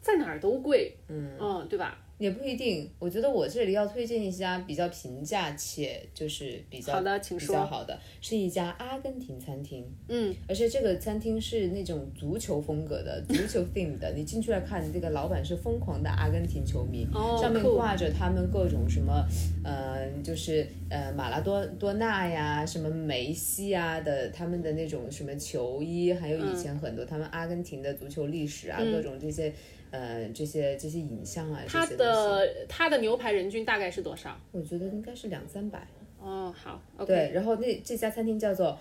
[0.00, 1.98] 在哪儿都贵，嗯对吧？
[2.18, 2.90] 也不一定。
[2.98, 9.84] 我觉得我这里要推荐一家比较平价且就是比较好的请比较好的，是一家阿根廷餐厅。
[10.08, 14.12] 嗯，而且这个餐厅是那种足球风格的，足球 theme 的。
[14.14, 19.24] 你进去来看，这个老板是疯狂的阿根廷球迷，哦上面挂着他们各种什么，
[19.64, 29.52] 呃，就是呃马拉多多纳呀，什么梅西啊的他们的那种什么球衣，还有以前很多他们阿根廷的足球历史啊，各种这些。
[29.90, 34.38] 呃，这些这些影像啊，它的它的牛排人均大概是多少？
[34.52, 35.86] 我觉得应该是两三百。
[36.20, 37.06] 哦，好，OK。
[37.06, 38.76] 对，然后那这家餐厅叫做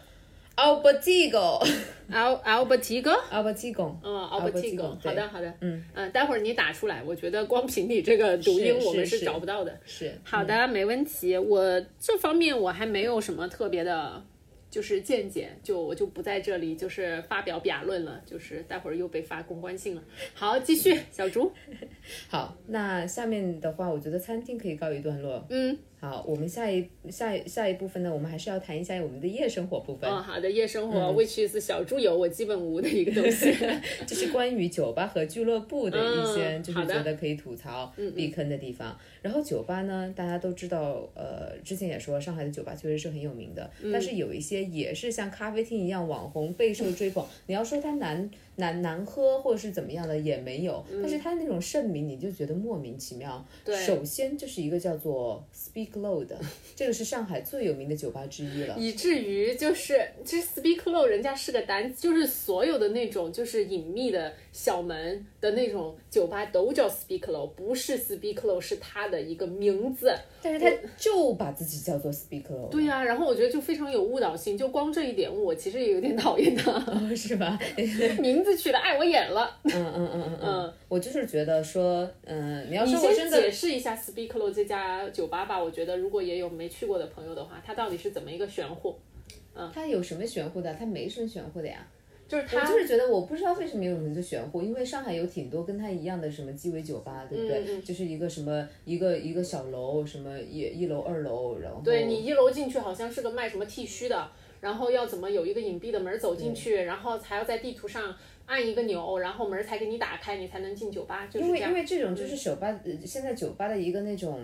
[0.55, 3.15] Albertigo，Al Albertigo。
[3.29, 9.79] Albertigo，嗯 Albertigo，，Albertigo，好的好的，嗯嗯待会儿你打出来，我觉得光凭你这个读音，我们是找不到的。
[9.85, 11.37] 是好的，没问题。
[11.37, 14.23] 我这方面我还没有什么特别的，
[14.69, 20.03] 就是见解，就我就不在这里就是发表辩论了，就是待会儿又被发公关信了。
[20.33, 21.51] 好，继续，小竹。
[22.29, 25.45] 好，那下面的话，我觉得餐厅可以告一段落。
[25.49, 33.51] 嗯，好，我们下一下一下一部分呢，我们还是要谈一下我们的夜生活部分，哦，好的，夜生活、c h is 小猪油我基本无的一个东西。
[34.05, 38.95] 就是关于酒吧和俱乐部的一些，就是觉得可以吐槽、避坑的地方。
[39.23, 47.25] 然后酒吧呢，大家都知道，呃，之前也说上海的酒吧确实是很有名的，嗯但是有一些也是像咖啡厅一样网红备受追捧。
[47.47, 53.37] 你要说它难难难喝或者是怎么样的也没有，但是它那种盛名你就觉得莫名其妙。
[53.37, 56.39] 嗯对首先就是一个叫做 Speak Low 的，
[56.75, 58.75] 这个是上海最有名的酒吧之一了。
[58.77, 70.11] 以至于就是这 Speak Low 人家是个单，就是所有的那种就是隐秘的小门的那种酒吧都叫 Speak Low，不是 Speak Low 是它的一个名字。
[70.41, 77.59] 但是它就把自己叫做 Speak Low，对呀、然后我觉得就非常有误导性，就光这一点我其实也有点讨厌他，哦 是吧？
[78.17, 79.55] 名字取的碍我眼了。
[79.65, 88.95] 嗯嗯嗯嗯嗯，我就是觉得说，嗯，你要你说我真先解，释一下 Speak Low 这家酒吧吧，我觉得如果也有没去过的朋友的话，它到底是怎么一个玄乎？
[89.53, 90.73] 嗯它有什么玄乎的？
[90.73, 91.85] 它没什么玄乎的呀。
[92.27, 97.75] 就是他我就是觉得，我不知道为什么有人就玄乎，因为上海有挺多跟他一样的什么鸡尾酒吧，对不对？
[97.75, 104.29] 嗯就是一个什么一个一个小楼，什么一一楼二楼，然后对你一楼进去好像是个卖什么剃须的，
[104.61, 108.13] 然后要怎么有一个隐蔽的门走进去，然后还要在地图上
[108.47, 111.45] 按一个钮，然后门才给你打开，你才能进酒吧，就是。
[111.45, 114.41] 因为因为这种就是酒吧，呃现在酒吧的一个那种，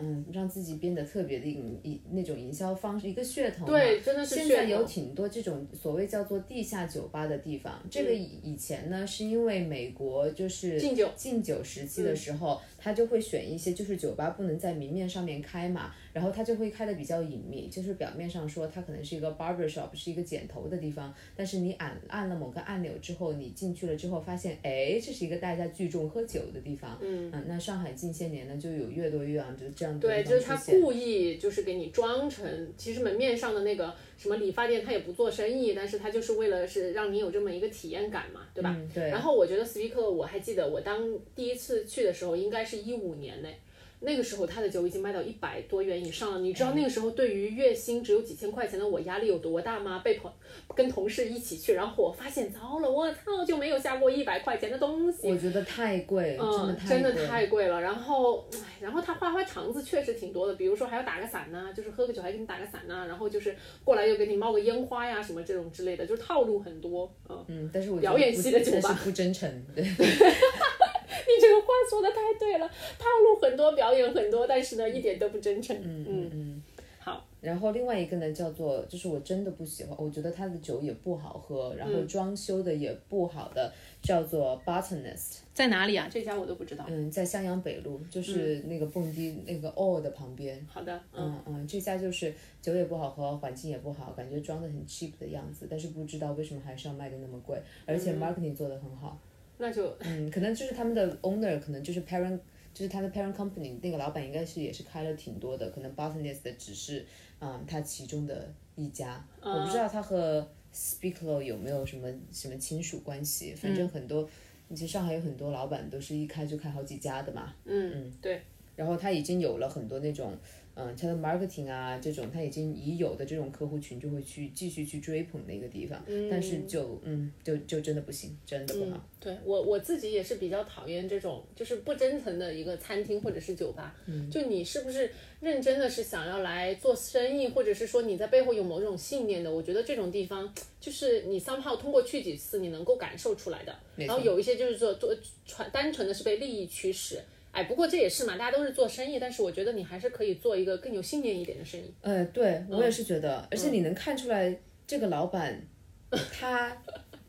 [0.00, 3.72] 嗯，让自己变得特别的营一那种营销方式，一个噱头嘛。
[3.72, 7.80] 对真的是现在有挺多这种所谓叫做地下酒吧的地方。
[7.88, 26.98] 这个以以前呢，是因为美国就是禁酒禁酒时期的时候，他就会选一些就是酒吧不能在明面上面开嘛，然后他就会开的比较隐秘，就是表面上说它可能是一个 bar barber shop，是一个剪头的地方，但是你按按了某个按钮之后，你进去了之后发现，哎，这是一个大家聚众喝酒的地方。
[27.00, 30.60] 嗯那上海近些年呢，就有越多越样就这样的对，就是他。
[30.74, 32.44] 故意就是给你装成，
[32.76, 38.74] 其实门面上的那个什么理发店，他也不做生意，但是他就是为了是让你有这么一个体验感嘛，对吧？
[38.78, 39.10] 嗯，对。
[39.10, 43.58] 然后我觉得 Speaker，我还记得我当第一次去的时候，应该是一五年内。
[44.04, 50.02] 那个时候他的酒已经卖到一百多元以上了，你知道那个时候对于月薪只有几千块钱的我压力有多大吗？
[50.04, 50.30] 被朋
[50.74, 55.28] 跟同事一起去，然后我发现糟了，我操，就没有下过一百块钱的东西。
[55.28, 57.26] 我觉得太贵，真的嗯，太真的贵。
[57.26, 57.80] 太贵了。
[57.80, 67.10] 然后，唉，然后他花花肠子确实挺多的，比如说还要打个伞呐、就是喝个酒还给你打个伞呐、然后就是过来又给你冒个烟花呀什么这种之类的，就是套路很多。
[67.28, 69.84] 嗯，嗯，但是我觉得表演系的酒吧不真诚，对。
[71.26, 72.68] 你这个话说的太对了，
[72.98, 75.76] 套路很多，表演很多，但是呢一点都不真诚。
[75.76, 76.62] 嗯嗯嗯。
[76.98, 83.70] 好，然后另外一个呢，叫做就是我真的不喜欢，我觉得他的酒也不好喝，然后嗯装修的也不好的，
[84.00, 86.08] 叫做 Botanist，在哪里啊？
[86.10, 86.86] 这家我都不知道。
[86.88, 90.66] 嗯，在襄阳北路，就是那个蹦迪那个 all 的旁边。
[90.66, 99.20] 好的，嗯，嗯嗯，这家就是酒也不好喝，环境也不好，感觉装的很 cheap 的样子，但是不知道为什么还是要卖的那么贵，而且 marketing 做的很好。
[99.58, 102.38] 那就嗯，可能就是他们的 owner，可能就是 parent，
[102.72, 107.06] 就是他的 parent company 那个老板应该是也是开了挺多的，可能 Botanist 的只是
[107.38, 114.28] 嗯他其中的一家，我不知道他和 Speaklo 有没有什么什么亲属关系，反正很多，
[114.70, 118.12] 其实上海有很多老板都是一开就开好几家的嘛，嗯嗯。
[118.20, 118.42] 对，
[118.76, 120.36] 然后他已经有了很多那种。
[120.76, 129.08] 嗯，他的 marketing 啊，这种他已经已有的这种客户群就会去继续去追捧的一个地方，但是就嗯就就真的不行，真的不好。
[129.20, 133.94] 对我我自己也是比较讨厌这种就是不真诚的一个餐厅或者是酒吧。
[134.06, 135.08] 嗯，就你是不是
[135.38, 139.54] 认真的是想要来做生意，或者是说你在背后有某种信念的？
[139.54, 143.72] 我觉得这种地方就是你 somehow 通过去几次，你能够感受出来的。
[143.94, 145.16] 然后有一些就是说做
[145.46, 147.20] 传单纯的是被利益驱使。
[147.54, 151.94] 哎，不过这也是嘛，大家都是做生意，但是我觉得你还是可以做一个更有信念一点的生意。
[152.02, 154.54] 呃，对我也是觉得，而且你能看出来
[154.86, 155.62] 这个老板，
[156.32, 156.76] 他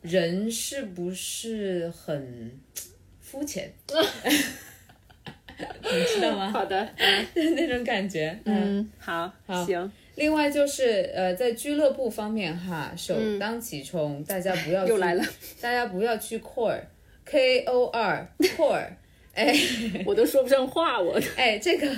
[0.02, 2.58] 人是不是很
[3.20, 3.72] 肤浅？
[5.56, 6.50] 你知道吗？
[6.50, 6.86] 好的，
[7.34, 8.38] 那种感觉。
[8.44, 8.90] 嗯。
[8.98, 15.24] 好，好，行，另外就是呃，在俱乐部方面哈，首当其冲，大家不要去又来了，
[15.60, 18.86] 大家不要去 core，K O R core，
[19.36, 19.54] 哎。
[20.04, 21.20] 我都说不上话，我。
[21.36, 21.88] 哎，这个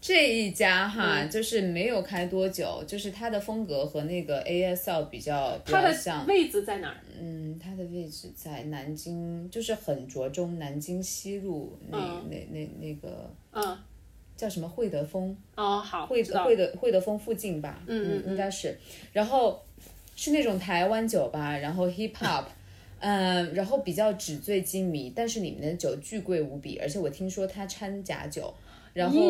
[0.00, 6.26] 这一家哈，就是没有开多久，就是它的风格和那个 ASL 比较比它的较像。
[6.26, 6.96] 位置在哪儿？
[7.20, 13.78] 嗯，它的位置在南京，就是很着重南京西路那、嗯那那那个嗯，
[14.36, 18.76] 叫什么惠德丰，哦，好，惠知道惠德惠德丰附近吧，嗯嗯嗯应该是。
[19.12, 19.62] 然后
[20.16, 22.44] 是那种台湾酒吧，然后 hip hop。
[22.44, 22.50] 嗯，
[23.54, 28.52] 然后比较纸醉金迷，但是里面的酒巨贵无比，而且我听说它掺假酒，
[28.92, 29.20] 然后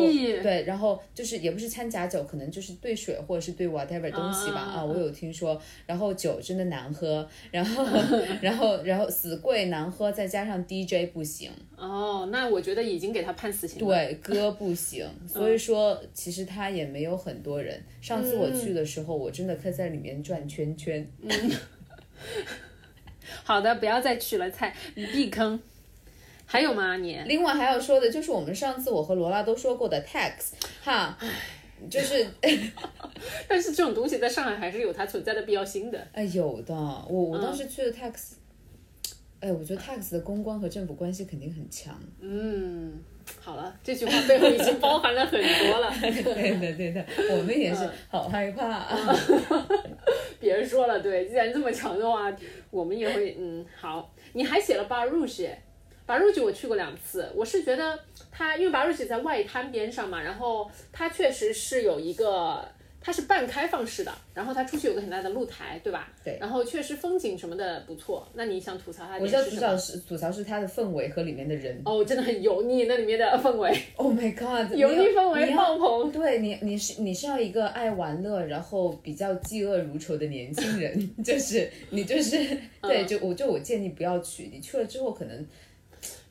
[0.43, 7.83] 对，然后就是也不是掺假酒，可能就是兑水或者是兑 whatever 东西吧啊啊，我有听说，然后酒真的难喝，然后
[8.41, 13.87] 然后然后死贵难喝，再加上 DJ 不行，哦，那我觉得已经给他判死刑了。
[13.87, 17.81] 对，歌不行， 所以说其实他也没有很多人。
[17.99, 21.05] 上次我去的时候，我真的可以在里面转圈圈。
[23.43, 25.59] 好的，不要再去了，菜避坑。
[26.47, 26.97] 还有吗？
[26.97, 30.51] 你另外还要说的就是我们上次我和罗拉都说过的 tax，
[30.83, 31.17] 哈，
[31.89, 32.23] 就是
[33.49, 36.07] 但是这种东西在上海还是有它存在的必要性的。
[36.11, 38.33] 哎有的，我我当时去的 tax，、
[39.39, 41.99] 哎，我觉得 tax 的公关和政府关系肯定很强。
[42.19, 42.93] 嗯，
[43.41, 45.91] 好了，这句话背后已经包含了很多了。
[46.01, 48.65] 对的对的，我们也是好害怕。
[48.67, 49.15] 啊。
[50.39, 52.31] 别说了，对，既然这么强的话，
[52.69, 54.11] 我们也会嗯好。
[54.33, 57.97] 你还写了 Bar Rouge，Bar Rouge 我去过两次，我是觉得
[58.31, 62.67] 它因为 Bar Rouge 在外滩边上嘛，然后它确实是有一个。
[63.05, 66.11] 它是半开放式的，然后它出去有个很大的露台，对吧？
[66.23, 68.27] 对然后确实风景什么的不错。
[68.33, 69.61] 那你想吐槽它我知道点是什么？
[69.61, 71.79] 吐槽是吐槽是它的氛围和里面的人。
[71.85, 74.75] 哦，真的很油腻，那里面的氛围， Oh my god！
[74.75, 76.11] 油腻氛围爆棚。
[76.11, 82.39] 对你，你是你是要一个爱玩乐，然后比较嫉恶如仇的年轻人， 就是你就是
[82.81, 85.47] 嗯对，就我就我建议不要去，你去了之后可能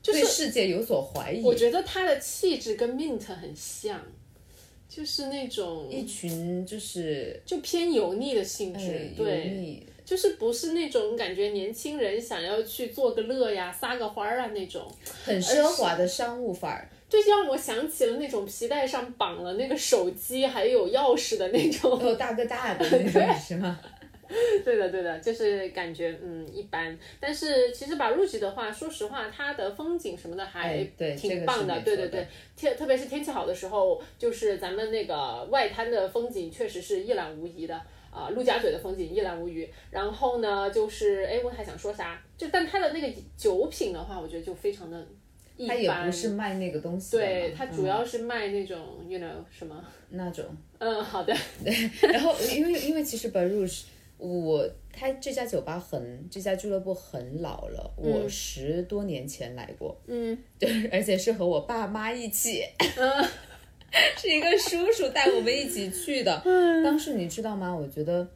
[0.02, 1.40] 对世界有所怀疑。
[1.44, 4.00] 我觉得他的气质跟 Mint 很像，
[4.94, 14.86] 就是那种一群就是就偏油腻的性质，哎对，就是不是那种感觉年轻人想要去做个乐呀、撒个欢儿啊那种，
[15.24, 16.88] 很奢华的商务范儿。
[17.08, 22.00] 就让我想起了那种皮带上绑了那个手机还有钥匙的那种。
[22.02, 23.78] 有大哥大的那种 是吗？
[24.64, 30.84] 对的，对的，就是感觉嗯一般，但是其实把 Rouge 的话，说实话，它的风景什么的还
[31.16, 37.80] 挺棒的，对对对，天特别是天气好的时候，就是咱们那个外滩的风景确实是一览无遗的。
[38.14, 39.68] 啊、陆家嘴的风景一览无余。
[39.90, 42.22] 然后呢，就是哎，我还想说啥？
[42.38, 45.04] 就但它的那个酒品的话，我觉得就非常的
[45.56, 46.06] 一它也般。
[46.06, 49.84] 不是卖那个东西，对，它主嗯要是卖那种、you know 什么？
[50.10, 50.44] 那种。
[50.78, 51.34] 嗯，好的。
[52.12, 53.82] 然后因为因为其实 Barouche，
[54.18, 62.62] 我他这家酒吧很这家俱乐部很老了，我十多年前来过，嗯， 对，而且是和我爸妈一起，
[64.16, 66.42] 是一个叔叔带我们一起去的。
[66.44, 67.74] 嗯当时你知道吗？
[67.74, 68.26] 我觉得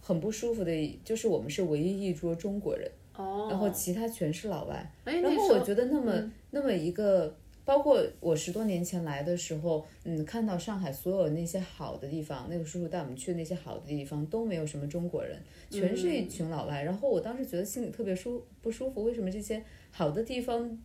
[0.00, 3.48] 很不舒服的，就是我们是唯一一桌中国人，哦。
[3.50, 4.92] 然后其他全是老外。
[5.04, 7.36] 哎，然后我觉得那么、嗯那么一个，
[7.66, 15.36] 包括我十多年前来的时候，嗯，看到上海所有那些好的地方，那个叔叔带我们去的那些好的地方都没有什么中国人，
[15.68, 16.82] 全是一群老外。
[16.82, 19.60] 然后我当时觉得心里特别舒不舒服，为什么这些
[19.90, 20.78] 好的地方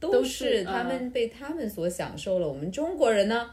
[0.00, 3.50] 都是他们被他们所享受了，我们中国人呢？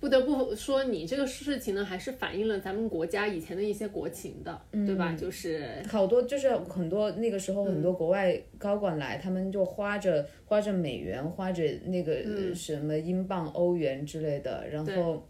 [0.00, 5.14] 不得不说，你这个事情呢，还是反映了咱们国家以前的一些国情的，对吧？
[5.16, 15.24] 就是好多就是很多那个时候很多国外高管来，他们就花着花着美元，花着那个呃什么英镑、欧元之类的，然后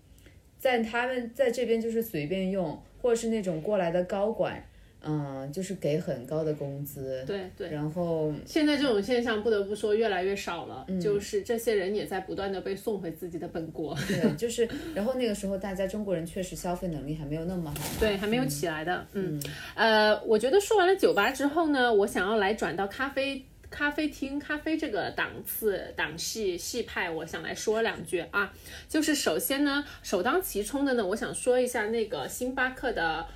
[0.58, 4.64] 在他们在这边就是随便用，或者是那种过来的高管，
[5.02, 7.70] 嗯，就是给很高的工资，对对。
[7.70, 19.40] 然后现在这种现象不得不说越来越少了，就是这些人也在不断的被送回自己的本国，对，就是然后那个时候大家中国人确实消费能力还没有那么好，对，还没有起来的，嗯，
[19.74, 23.44] 呃，我觉得说完了酒吧之后呢，我想要来转到咖啡。
[23.72, 28.52] 咖啡厅、咖啡这个档次、档系、系派，我想来说两句啊。
[28.88, 33.26] 就是首先呢，首当其冲的呢，我想说一下那个星巴克的呃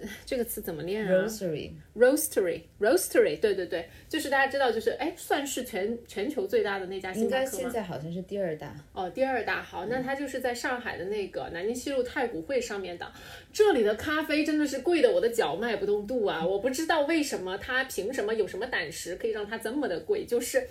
[0.24, 7.50] 这个词怎么念啊 Roastery Roastery，Roastery，对对对，就是大家知道，就是哎，算是全全球最大的那家星巴克吗？
[7.50, 13.10] 现在好像是第二大，哦，第二大好，那它就是在上海的那个南京西路太古汇上面的。
[13.52, 16.44] 这里的咖啡真的是贵的我的脚迈不动度啊！
[16.46, 20.66] 我不知道为什么它凭什么有什么胆识可以让它这么的贵，就是。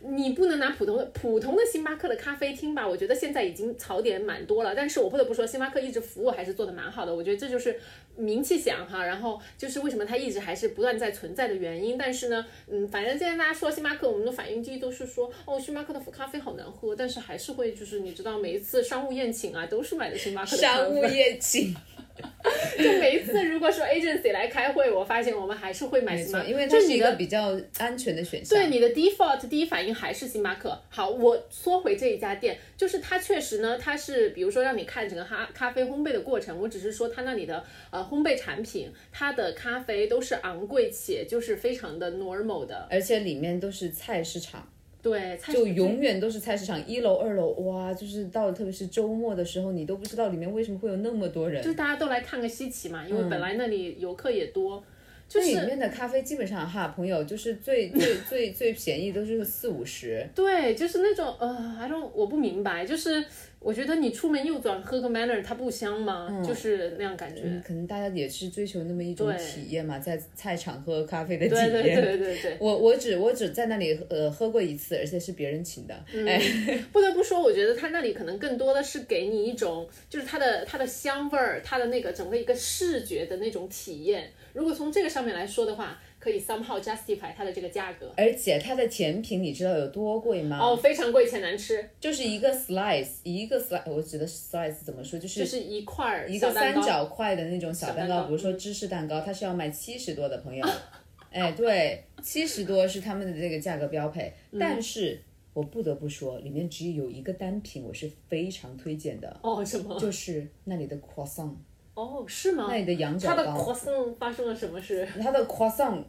[0.00, 2.86] 你不能拿普通的普通的星巴克的咖啡厅吧？
[2.86, 7.14] 我觉得现在已经槽点蛮多了，但是我不得不说，星巴克一直服务还是做的蛮好的。
[7.14, 7.74] 我觉得这就是
[8.16, 11.96] 名气响哈，然后就是为什么它一直还是不断在存在的原因。
[11.98, 21.74] 但是呢，嗯，反正现在大家说星巴克，我们的反应第一都是说，哦，星巴克的咖啡好难喝，但是还是会就是你知道，每一次商务宴请啊，都是买的星巴克的商务宴请。
[22.78, 28.58] 就每一次如果说 agency 来开会，我发现我们还是会买，星巴克，因为这是一个比较安全的选项。
[28.58, 30.78] 对你的 default 第一反应还是星巴克。
[30.88, 44.68] 好，我缩回这一家店，就是它确实呢，它是比如说让你看整个咖咖啡烘焙的过程，我只是说它那里的呃烘焙产品，它的咖啡都是昂贵且就是非常的 normal 的，而且里面都是菜市场，
[45.06, 51.62] 对，就永远都是菜市场，一楼、二楼，哇，就是到了特别是周末的时候，你都不知道里面为什么会有那么多人。
[51.62, 54.82] 就大家都来看个稀奇嘛，因为本来那里游客也多，
[55.28, 63.24] 就那里面的咖啡基本上哈，朋友就是最最最最便宜都是四五十，对，就是那种呃，I don't，我不明白，就是
[63.66, 66.40] 我觉得你出门右转喝个 Manner，它不香吗？
[66.46, 67.42] 就是那样感觉。
[67.66, 72.00] 可能大家也是追求那么一种体验嘛，在菜场喝咖啡的体对验。
[72.00, 72.56] 对对对对。
[72.60, 75.94] 我我只我只在那里呃喝过一次，而且是别人请的。
[76.28, 76.40] 哎，
[76.92, 84.30] 不得不说，我觉得他那里可能更多的是给你一种，就是它的它的香味儿，它的那个整个一个视觉的那种体验。
[84.52, 88.12] 如果从这个上面来说的话，可以 somehow justify 它的这个价格。
[88.16, 90.58] 而且它的甜品你知道有多贵吗？
[90.58, 95.16] 哦，非常贵且难吃，就是一个 slice，一个 slice，我指的 slice 怎么说？
[95.16, 100.66] 就是就是一块儿一个三角块的那种小蛋糕，比如说芝士蛋糕，它是要卖七十多的，朋友。
[101.30, 105.22] 哎，对，七十多是他们的这个价格标配，嗯但是
[105.52, 109.98] 我不得不说，里面只有一个单品我是非常推荐的，哦，什么？
[110.00, 111.52] 就是那里的 croissant，
[111.92, 112.68] 哦，是吗？
[112.70, 115.06] 那里的羊角它的糕，croissant 发生了什么事？
[115.20, 116.02] 它的 croissant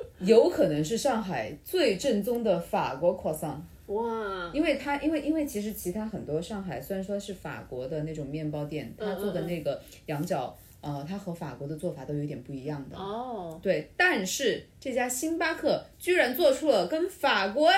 [0.20, 3.60] 有可能是上海最正宗的法国 croissant。
[3.86, 12.98] 哇，因为它，因为因为其实其他很多上海虽然说是法国的那种面包店，它做的那个羊角，呃，它和法国的做法都有点不一样的。
[12.98, 17.70] 哦，对，但是这家星巴克居然做出了跟法国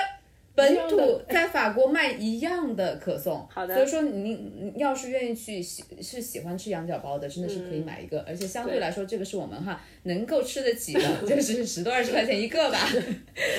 [0.53, 3.47] 本土在法国卖一样的可颂。
[3.49, 3.73] 好的。
[3.73, 12.77] 所以说你你要是愿意去喜是喜欢吃羊角包的，真的是可以买一个，而且相对对来说，这个是我们哈能够吃得起的， 就是十多二十块钱一个吧。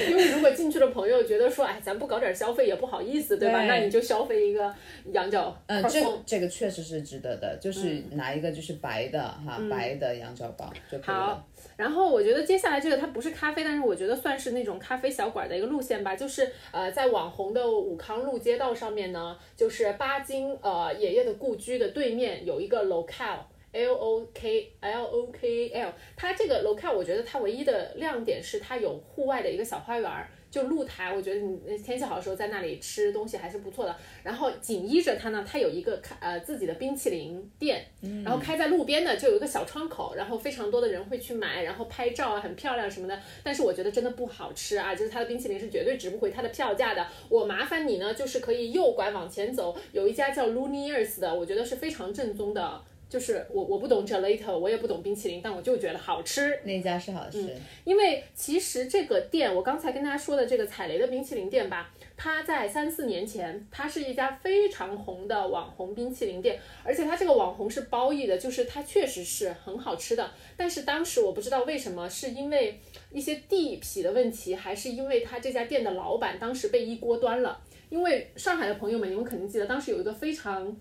[0.08, 3.60] 因为如果进去的朋友觉得说，哎，咱不搞点消费也不好意思，对吧？
[3.60, 3.68] 对。
[3.68, 4.72] 那你就消费一个
[5.12, 11.26] 羊角嗯，这这个确实是值得的，就是拿一个就是白的哈，白的羊角包就可以了。
[11.26, 11.48] 好。
[11.76, 23.38] 然后我觉得接下来这个它不是咖啡，但是我觉得算是那种咖啡小馆的一个路线吧，就是呃呃在网红的武康路街道上面呢，就是巴金呃爷爷的故居的对面有一个 locale。
[23.72, 33.96] L O K L O K L，它这个 locale 我觉得它唯一的亮点是它有户外的一个小花园儿，就露台，我觉得你呃天气好的时候在那里吃东西还是不错的。
[34.22, 37.82] 然后紧依着它呢，它有一个开呃自己的冰淇淋店，
[38.22, 43.18] 然后开在路边的就有一个小窗口，然后非常多的人会去买，然后拍照啊，很漂亮什么的。
[43.42, 47.06] 但是我觉得真的不好吃啊，就是它的冰淇淋是绝对值不回它的票价的。
[47.30, 52.82] 我麻烦你呢，就是可以右拐往前走，有一家叫 Luniers 的，我觉得是非常正宗的。
[53.12, 56.58] 就是我我不懂 gelato，我也不懂冰淇淋，但我就觉得好吃。
[56.64, 57.54] 那家是好吃，
[57.84, 70.30] 因为其实这个店，我刚才跟大家说的这个踩雷的冰淇淋店吧，它在三四年前，它是一家非常红的网红冰淇淋店，而且它这个网红是褒义的，就是它确实是很好吃的。
[70.56, 77.60] 但是当时我不知道为什么，是因为一些地痞的问题，还是因为它这家店的老板当时被一锅端了。
[77.90, 80.74] 因为上海的朋友们，你们肯定记得，当时有一个非常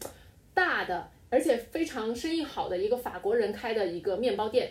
[0.54, 4.70] 大的，而且非常生意好的一个法国人开的一个面包店。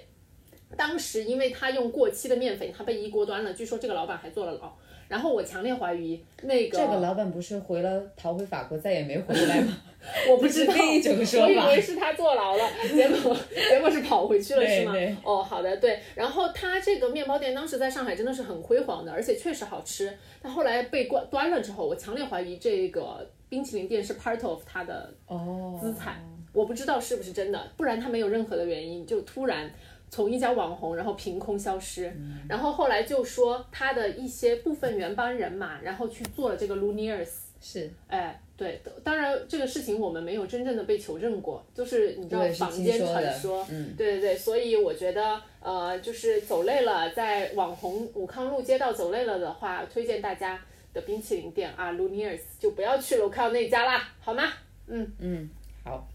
[0.77, 4.73] 当时因为他用过期的面粉，他被一锅端了，据说这个老板还坐了牢。
[5.09, 9.77] 然后我强烈怀疑那个这个老板不是回了逃回法国再也没回来吗？
[10.31, 13.37] 我不知道，我以为是他坐牢了，结果
[13.69, 14.95] 结果是跑回去了，是吗？
[15.25, 15.99] 哦，好的，对。
[16.15, 20.17] 然后他这个面包店当时在上海真的是很辉煌的，而且确实好吃。
[20.41, 26.25] 但后来被关端了之后，我强烈怀疑这个冰淇淋店是 part of 他的哦，资产，
[26.55, 29.71] 我不知道是不是真的，不然他没有任何的原因就突然。
[30.13, 32.13] 从一家网红，然后凭空消失，
[32.49, 37.29] 然后后来就说他的一些部分原班人马，然后去做了这个 Lumiers，
[37.61, 37.89] 是。
[38.09, 43.95] 哎，对，当然这个事情我们没有真正的被求证过，就是你知道坊间传说，嗯。
[43.97, 50.61] 对对对，所以我觉得呃，就是走累了，在网红武康路街道走累了的话，推荐大家
[50.93, 54.45] 的冰淇淋店啊，Luniers 就不要去 local 那家啦，好吗？
[54.87, 55.49] 嗯嗯
[55.85, 56.09] 好。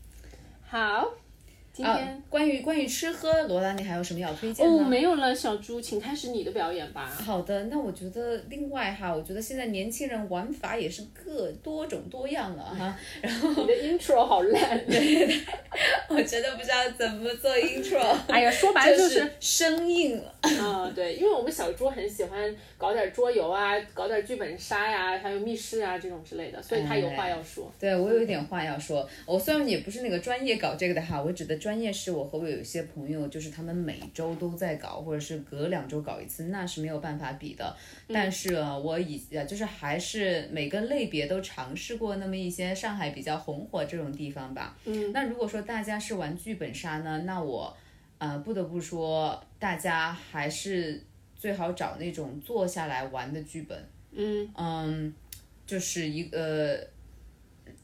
[0.68, 1.14] 好，
[1.76, 4.72] 今啊天、，关于关于吃喝，罗拉，你还有什么要推荐的？
[4.72, 7.06] 哦没有了，小猪，请开始你的表演吧。
[7.06, 12.98] 好的，那我觉得另外哈，我觉得现在年轻人玩法也是各多种多样了哈。
[13.22, 15.38] 然后你的 intro 好烂， 对
[16.08, 18.00] 我真的不知道怎么做 intro，
[18.30, 20.34] 哎呀，说白了就是生硬了。
[20.44, 27.70] 嗯， 对，因为我们小猪很喜欢搞点桌游啊，搞点剧本杀呀、还有密室啊这种之类的，所以他有话要说。
[27.78, 37.76] 对我有一点话要说，我虽然也不是那个专业搞这个的哈，我指的专业是我和我有一些朋友，就是他们每周都在搞，或者是隔两周搞一次，那是没有办法比的。
[38.08, 44.78] 但是呃我以呃就是还是每个类别都尝试过那么一些上海比较红火这种地方吧。
[44.86, 47.76] 嗯，那如果说大家是玩剧本杀呢，那我
[48.20, 51.02] 呃不得不说，大家还是
[51.36, 53.90] 最好找那种坐下来玩的剧本。
[54.12, 55.12] 嗯嗯，
[55.66, 56.88] 就是一个。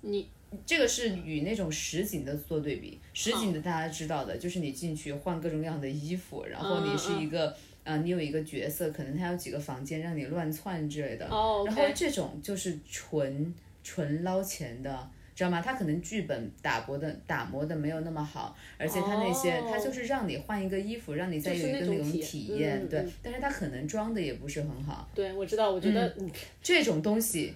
[0.01, 0.27] 你
[0.65, 15.09] 这个是与那种实景的做对比，实景的大家知道的，就是你进去换各种各样的衣服，然后你是一个，呃，你有一个角色，可能他有几个房间让你乱窜之类的，哦然后这种就是纯纯捞钱的。
[15.33, 15.59] 知道吗？
[15.59, 23.03] 他可能剧本打磨的打磨的没有那么好，而且他那些、哦他就是让你换一个衣服，让你再有一个那种体体验，对。
[23.23, 26.29] 但是他可能装的也不是很好，对我知道，我觉得嗯
[26.61, 27.55] 这种东西，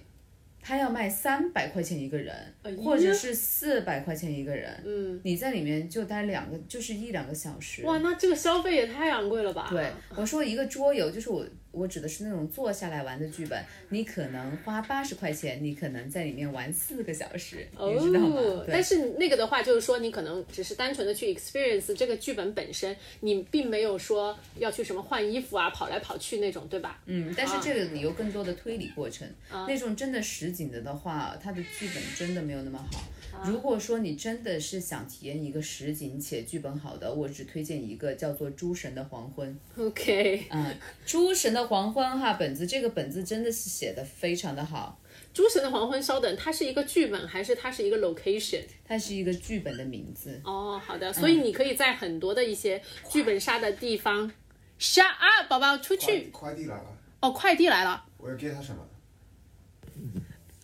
[0.66, 7.84] 他要卖三百块钱一个人，哎或者是四百块钱一个人，嗯，你在里面就待两个，就是一两个小时。
[7.84, 9.68] 哇，那这个消费也太昂贵了吧？
[9.70, 11.46] 对，我说一个桌游，就是我
[11.76, 18.82] 我指的是那种坐下来玩的剧本，你可能花八十块钱，你可能在里面玩四个小时，你知道吗但。
[18.86, 27.02] 是那个的话，就是说你可能只是单纯的去 experience 这个剧本本身，你并没有说要去什么换衣服啊、跑来跑去那种，对吧？
[27.06, 29.28] 嗯，但是这个你有更多的推理过程。
[29.50, 33.02] 那种真的实景的的话，它的剧本真的没有那么好。
[33.44, 39.58] 如果说你真的是想体验一个实景且剧本好的，我只推荐一个叫做《诸神的黄昏》。
[39.86, 40.74] OK，嗯，
[41.04, 44.98] 诸神的黄昏哈，本子这个本子真的是写的非常的好，
[45.32, 48.62] 诸神的黄昏，稍等，它是一个剧本还是它是一个 location？
[48.84, 50.40] 它是一个剧本的名字。
[50.44, 52.80] 哦，好的，所以你可以在很多的一些
[53.10, 54.30] 剧本杀的地方
[54.78, 56.28] ，shut up，宝宝出去。
[56.32, 58.85] 快递来了，哦，快递来了，我要给他什么？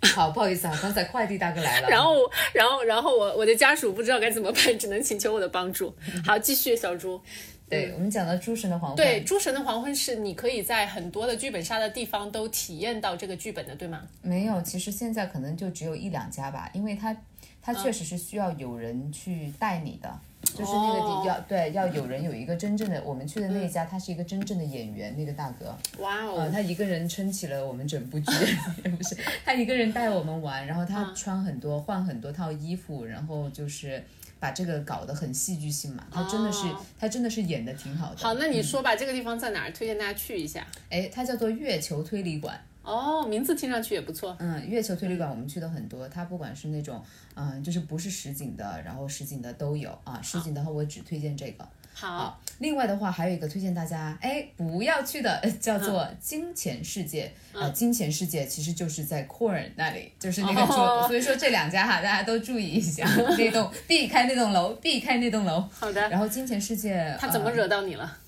[0.15, 1.89] 好，不好意思啊，刚才快递大哥来了。
[1.89, 2.15] 然后，
[2.53, 5.95] 然后，然后我我的家属不知道该怎么办，只能请求我的帮助。
[6.27, 7.21] 好，继续，小猪。
[7.69, 14.03] 对我们讲到诸神的黄昏，对，《诸神的黄昏》是你可以在很多的剧本杀的地方都体验到这个剧本的，对吗？
[14.21, 17.17] 没有，其实现在可能就只有一两家吧，因为它
[17.63, 28.33] 它确实是需要有人去带你的，就是那个哦地要对要有人有一个真正的，我们去的那一家，他是一个真正的演员，那个大哥，哇呃，哦，他一个人撑起了我们整部剧，
[28.97, 34.03] 不是他一个人带我们玩，然后他穿很多、换很多套衣服，然后就是
[34.39, 38.19] 把这个搞得很戏剧性嘛，他真的是、哦他真的是演的挺好的。
[38.19, 39.73] 好，那你说吧，这个地方在哪儿？
[39.73, 40.67] 推荐大家去一下。
[40.91, 42.61] 哎，它叫做月球推理馆。
[42.83, 44.37] 哦，名字听上去也不错。
[44.39, 47.03] 嗯，月球推理馆我们去的很多，它不管是那种，
[47.35, 50.21] 嗯，就是不是实景的，然后实景的都有啊。
[50.23, 51.67] 实景的话，我只推荐这个。
[51.95, 57.31] 好，另外的话，还有一个推荐大家，哎，不要去的，呃叫做金钱世界。
[57.53, 63.05] 呃，金钱世界其实就是在 Corn 那里，就是那个桌，哦所以说这两家哈，大家都注意一下，
[63.37, 65.63] 那栋避开那栋楼，避开那栋楼。
[65.71, 66.09] 好的。
[66.09, 68.05] 然后金钱世界，他怎么呃惹到你了？
[68.05, 68.22] 呃，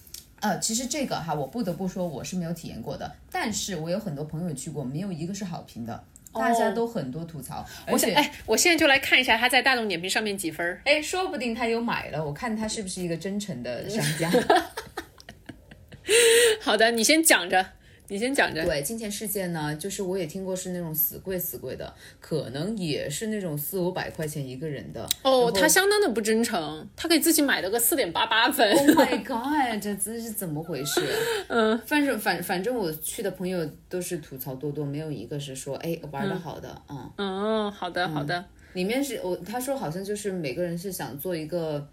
[0.61, 10.81] 其实这个哈，我不得不说我是没有体验过的，但是我有很多朋友去过，没有一个是好评的，大家都很多吐槽，而且我想，哎，我现在就来看一下他在大众点评上面几分儿。
[10.85, 14.31] 哎，说不定他有买了，我看他是不是一个真诚的商家。
[16.61, 17.67] 好的，你先讲着，
[18.09, 18.65] 你先讲着。
[18.65, 25.09] 对，金钱世界呢，就是我也听过是那种死贵死贵的，可能也是那种四五百块钱一个人的。
[25.23, 28.71] 哦，他相当的不真诚，他给自己买了个四点八八分。
[28.71, 31.01] Oh my god，这这是怎么回事？
[31.49, 38.45] 嗯，反正反反正我去的朋友都是吐槽多多，没有一个是说哎玩的好的，嗯嗯，好的，好的。
[38.75, 41.89] 里面是我他说好像就是每个人是想做一个，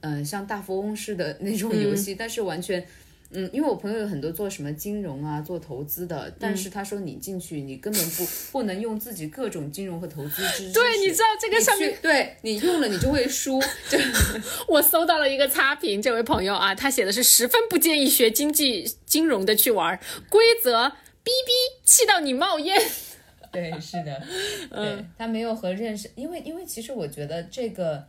[0.00, 2.84] 嗯、像大富翁似的那种游戏，但是完全。
[3.34, 10.72] 嗯，因为我朋友有很多做什么金融啊、做投资的，但是他说你进去，你根本不不能用自己各种金融和投资知识。
[10.72, 13.98] 对，你知道这个上面去，对你用了你就会输，就
[14.68, 19.98] 我搜到了一个差评，这位朋友啊，他写的是十分不建议学经济金融的去玩，
[20.30, 20.90] 规则
[21.22, 21.52] 逼逼
[21.84, 22.80] 气到你冒烟。
[23.50, 24.22] 对，是的，
[24.70, 28.04] 对他没有和认识，因为因为其实我觉得这个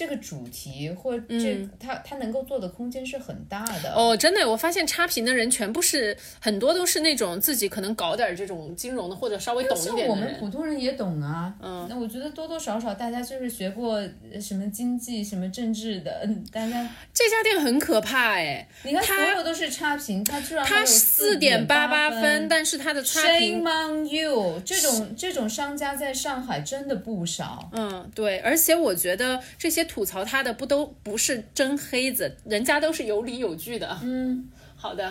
[0.00, 3.92] 这个主题或这、他他能够做的空间是很大的。
[3.92, 10.34] 哦，真的，我发现差评的人全部是很多都是那种自己可能搞点这种金融的，或者稍微懂一像我们。
[10.40, 13.96] 普通人也懂啊，嗯，那我觉得多多少少大家就是学过
[14.32, 23.64] 呃什么经济、什么政治的，嗯，大家这家店很可怕哎，你看所他有都是差评，他居然还它有四点八八分，但是他的差 Shame 评。
[23.66, 24.58] on you！
[24.64, 27.68] 这种这种商家在上海真的不少。
[27.74, 33.98] 嗯，对，而且我觉得这些吐槽他的不都不是真黑子，人家都是有理有据的。
[34.02, 35.04] 嗯，好的，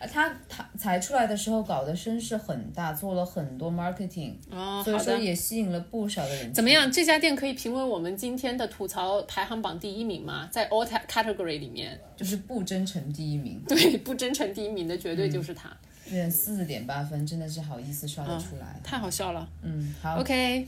[0.00, 4.98] 呃他他才出来的时候搞得声势很大，做了很多 marketing，哦，所以。
[4.98, 6.52] 说也吸引了不少的人。
[6.52, 6.68] 怎么？
[6.68, 6.90] 样？
[6.90, 10.48] 这家店可以评为我们今天的吐槽排行榜第一名吗？
[10.50, 15.70] 在 all category 里面，就是不真诚第一名，对，不真诚第一名的绝对就是他，
[16.10, 18.80] 这四点八分真的是好意思刷得出来。
[18.82, 19.48] 太好笑了。
[19.62, 20.66] 嗯，好 OK，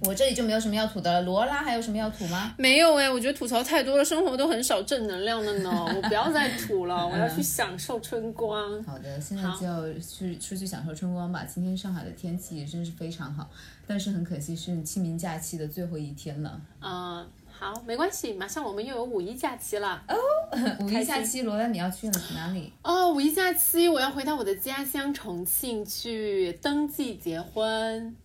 [0.00, 1.22] 我这里就没有什么要吐的了。
[1.22, 2.54] 罗拉还有什么要吐吗？
[2.56, 5.70] 没有哎，我觉得吐槽太多了，生活都很少正能量的呢。
[5.94, 8.82] 我不要再吐了，我要去享受春光。
[8.84, 11.44] 好的，现在就要去出去享受春光吧。
[11.44, 13.48] 今天上海的天气真是非常好，
[13.86, 16.60] 但是很可惜是清明假期的最后一天了。
[16.80, 20.16] 嗯，好，没关系，马上我们又有五一假期了哦。
[20.80, 22.72] 五一假期，罗拉你要去哪里？
[22.82, 28.16] 哦，五一假期我要回到我的家乡重庆去登记结婚。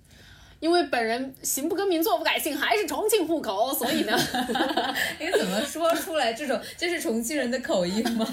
[0.64, 4.18] 因为本人行不更名，坐不改姓，还是重庆户口，所以呢
[5.20, 8.26] 你怎么说出来这种这是重庆人的口音吗？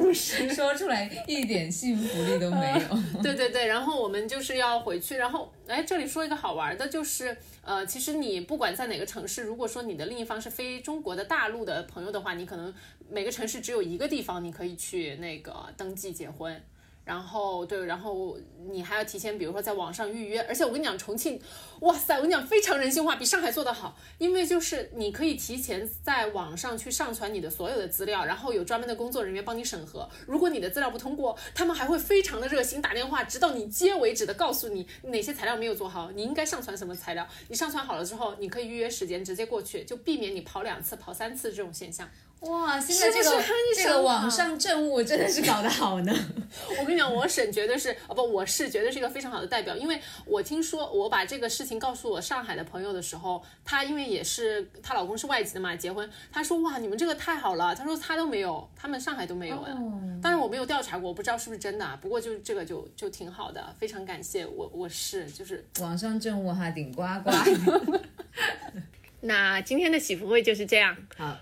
[0.00, 3.22] 不是 说出来一点信服力都没有。
[3.22, 12.72] 对对对，然后我们就是要回去，然后哎，这里说一个好玩的，就是呃，其实你不管在哪个城市，如果说你的另一方是非中国的大陆的朋友的话，你可能
[13.10, 16.58] 每个城市只有一个地方你可以去那个登记结婚。
[17.04, 18.38] 然后对，然后
[18.70, 21.40] 你还要提前，比如说在网上预约，而且我跟你讲，重庆，
[21.80, 30.08] 哇塞，我跟你讲非常人性化，比上海做得好，因为就是你可以提前在网上去上传你的所有的资料，然后有专门的工作人员帮你审核。
[30.26, 37.26] 如果你的资料不通过，他们还会非常的热心打电话，直到你接为止的告诉你哪些材料没有做好，你应该上传什么材料。
[37.48, 42.08] 你上传好了之后，你可以预约时间直接过去，就避免你跑两次、跑三次这种现象。
[42.42, 46.12] 哇，现在这个是是这个网上政务真的是搞得好呢。
[46.78, 59.72] 我跟你讲，我省绝对是，哦不，我是绝对是一个非常好的代表，因为我听说我把这个事情告诉我上海的朋友的时候，她因为也是她老公是外籍的嘛，结婚，她说哇，你们这个太好了，她说她都没有，他们上海都没有哎，
[60.20, 67.30] 当然我没有调查过，我不知道是不是真的啊，不过就这个就就挺好的，非常感谢我我是就是，网上政务哈顶呱呱。
[69.24, 71.36] 那今天的喜福会就是这样，好，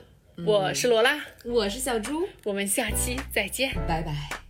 [0.47, 3.75] 我是罗拉，我是小猪，我们下期再见。
[3.87, 4.50] 拜拜。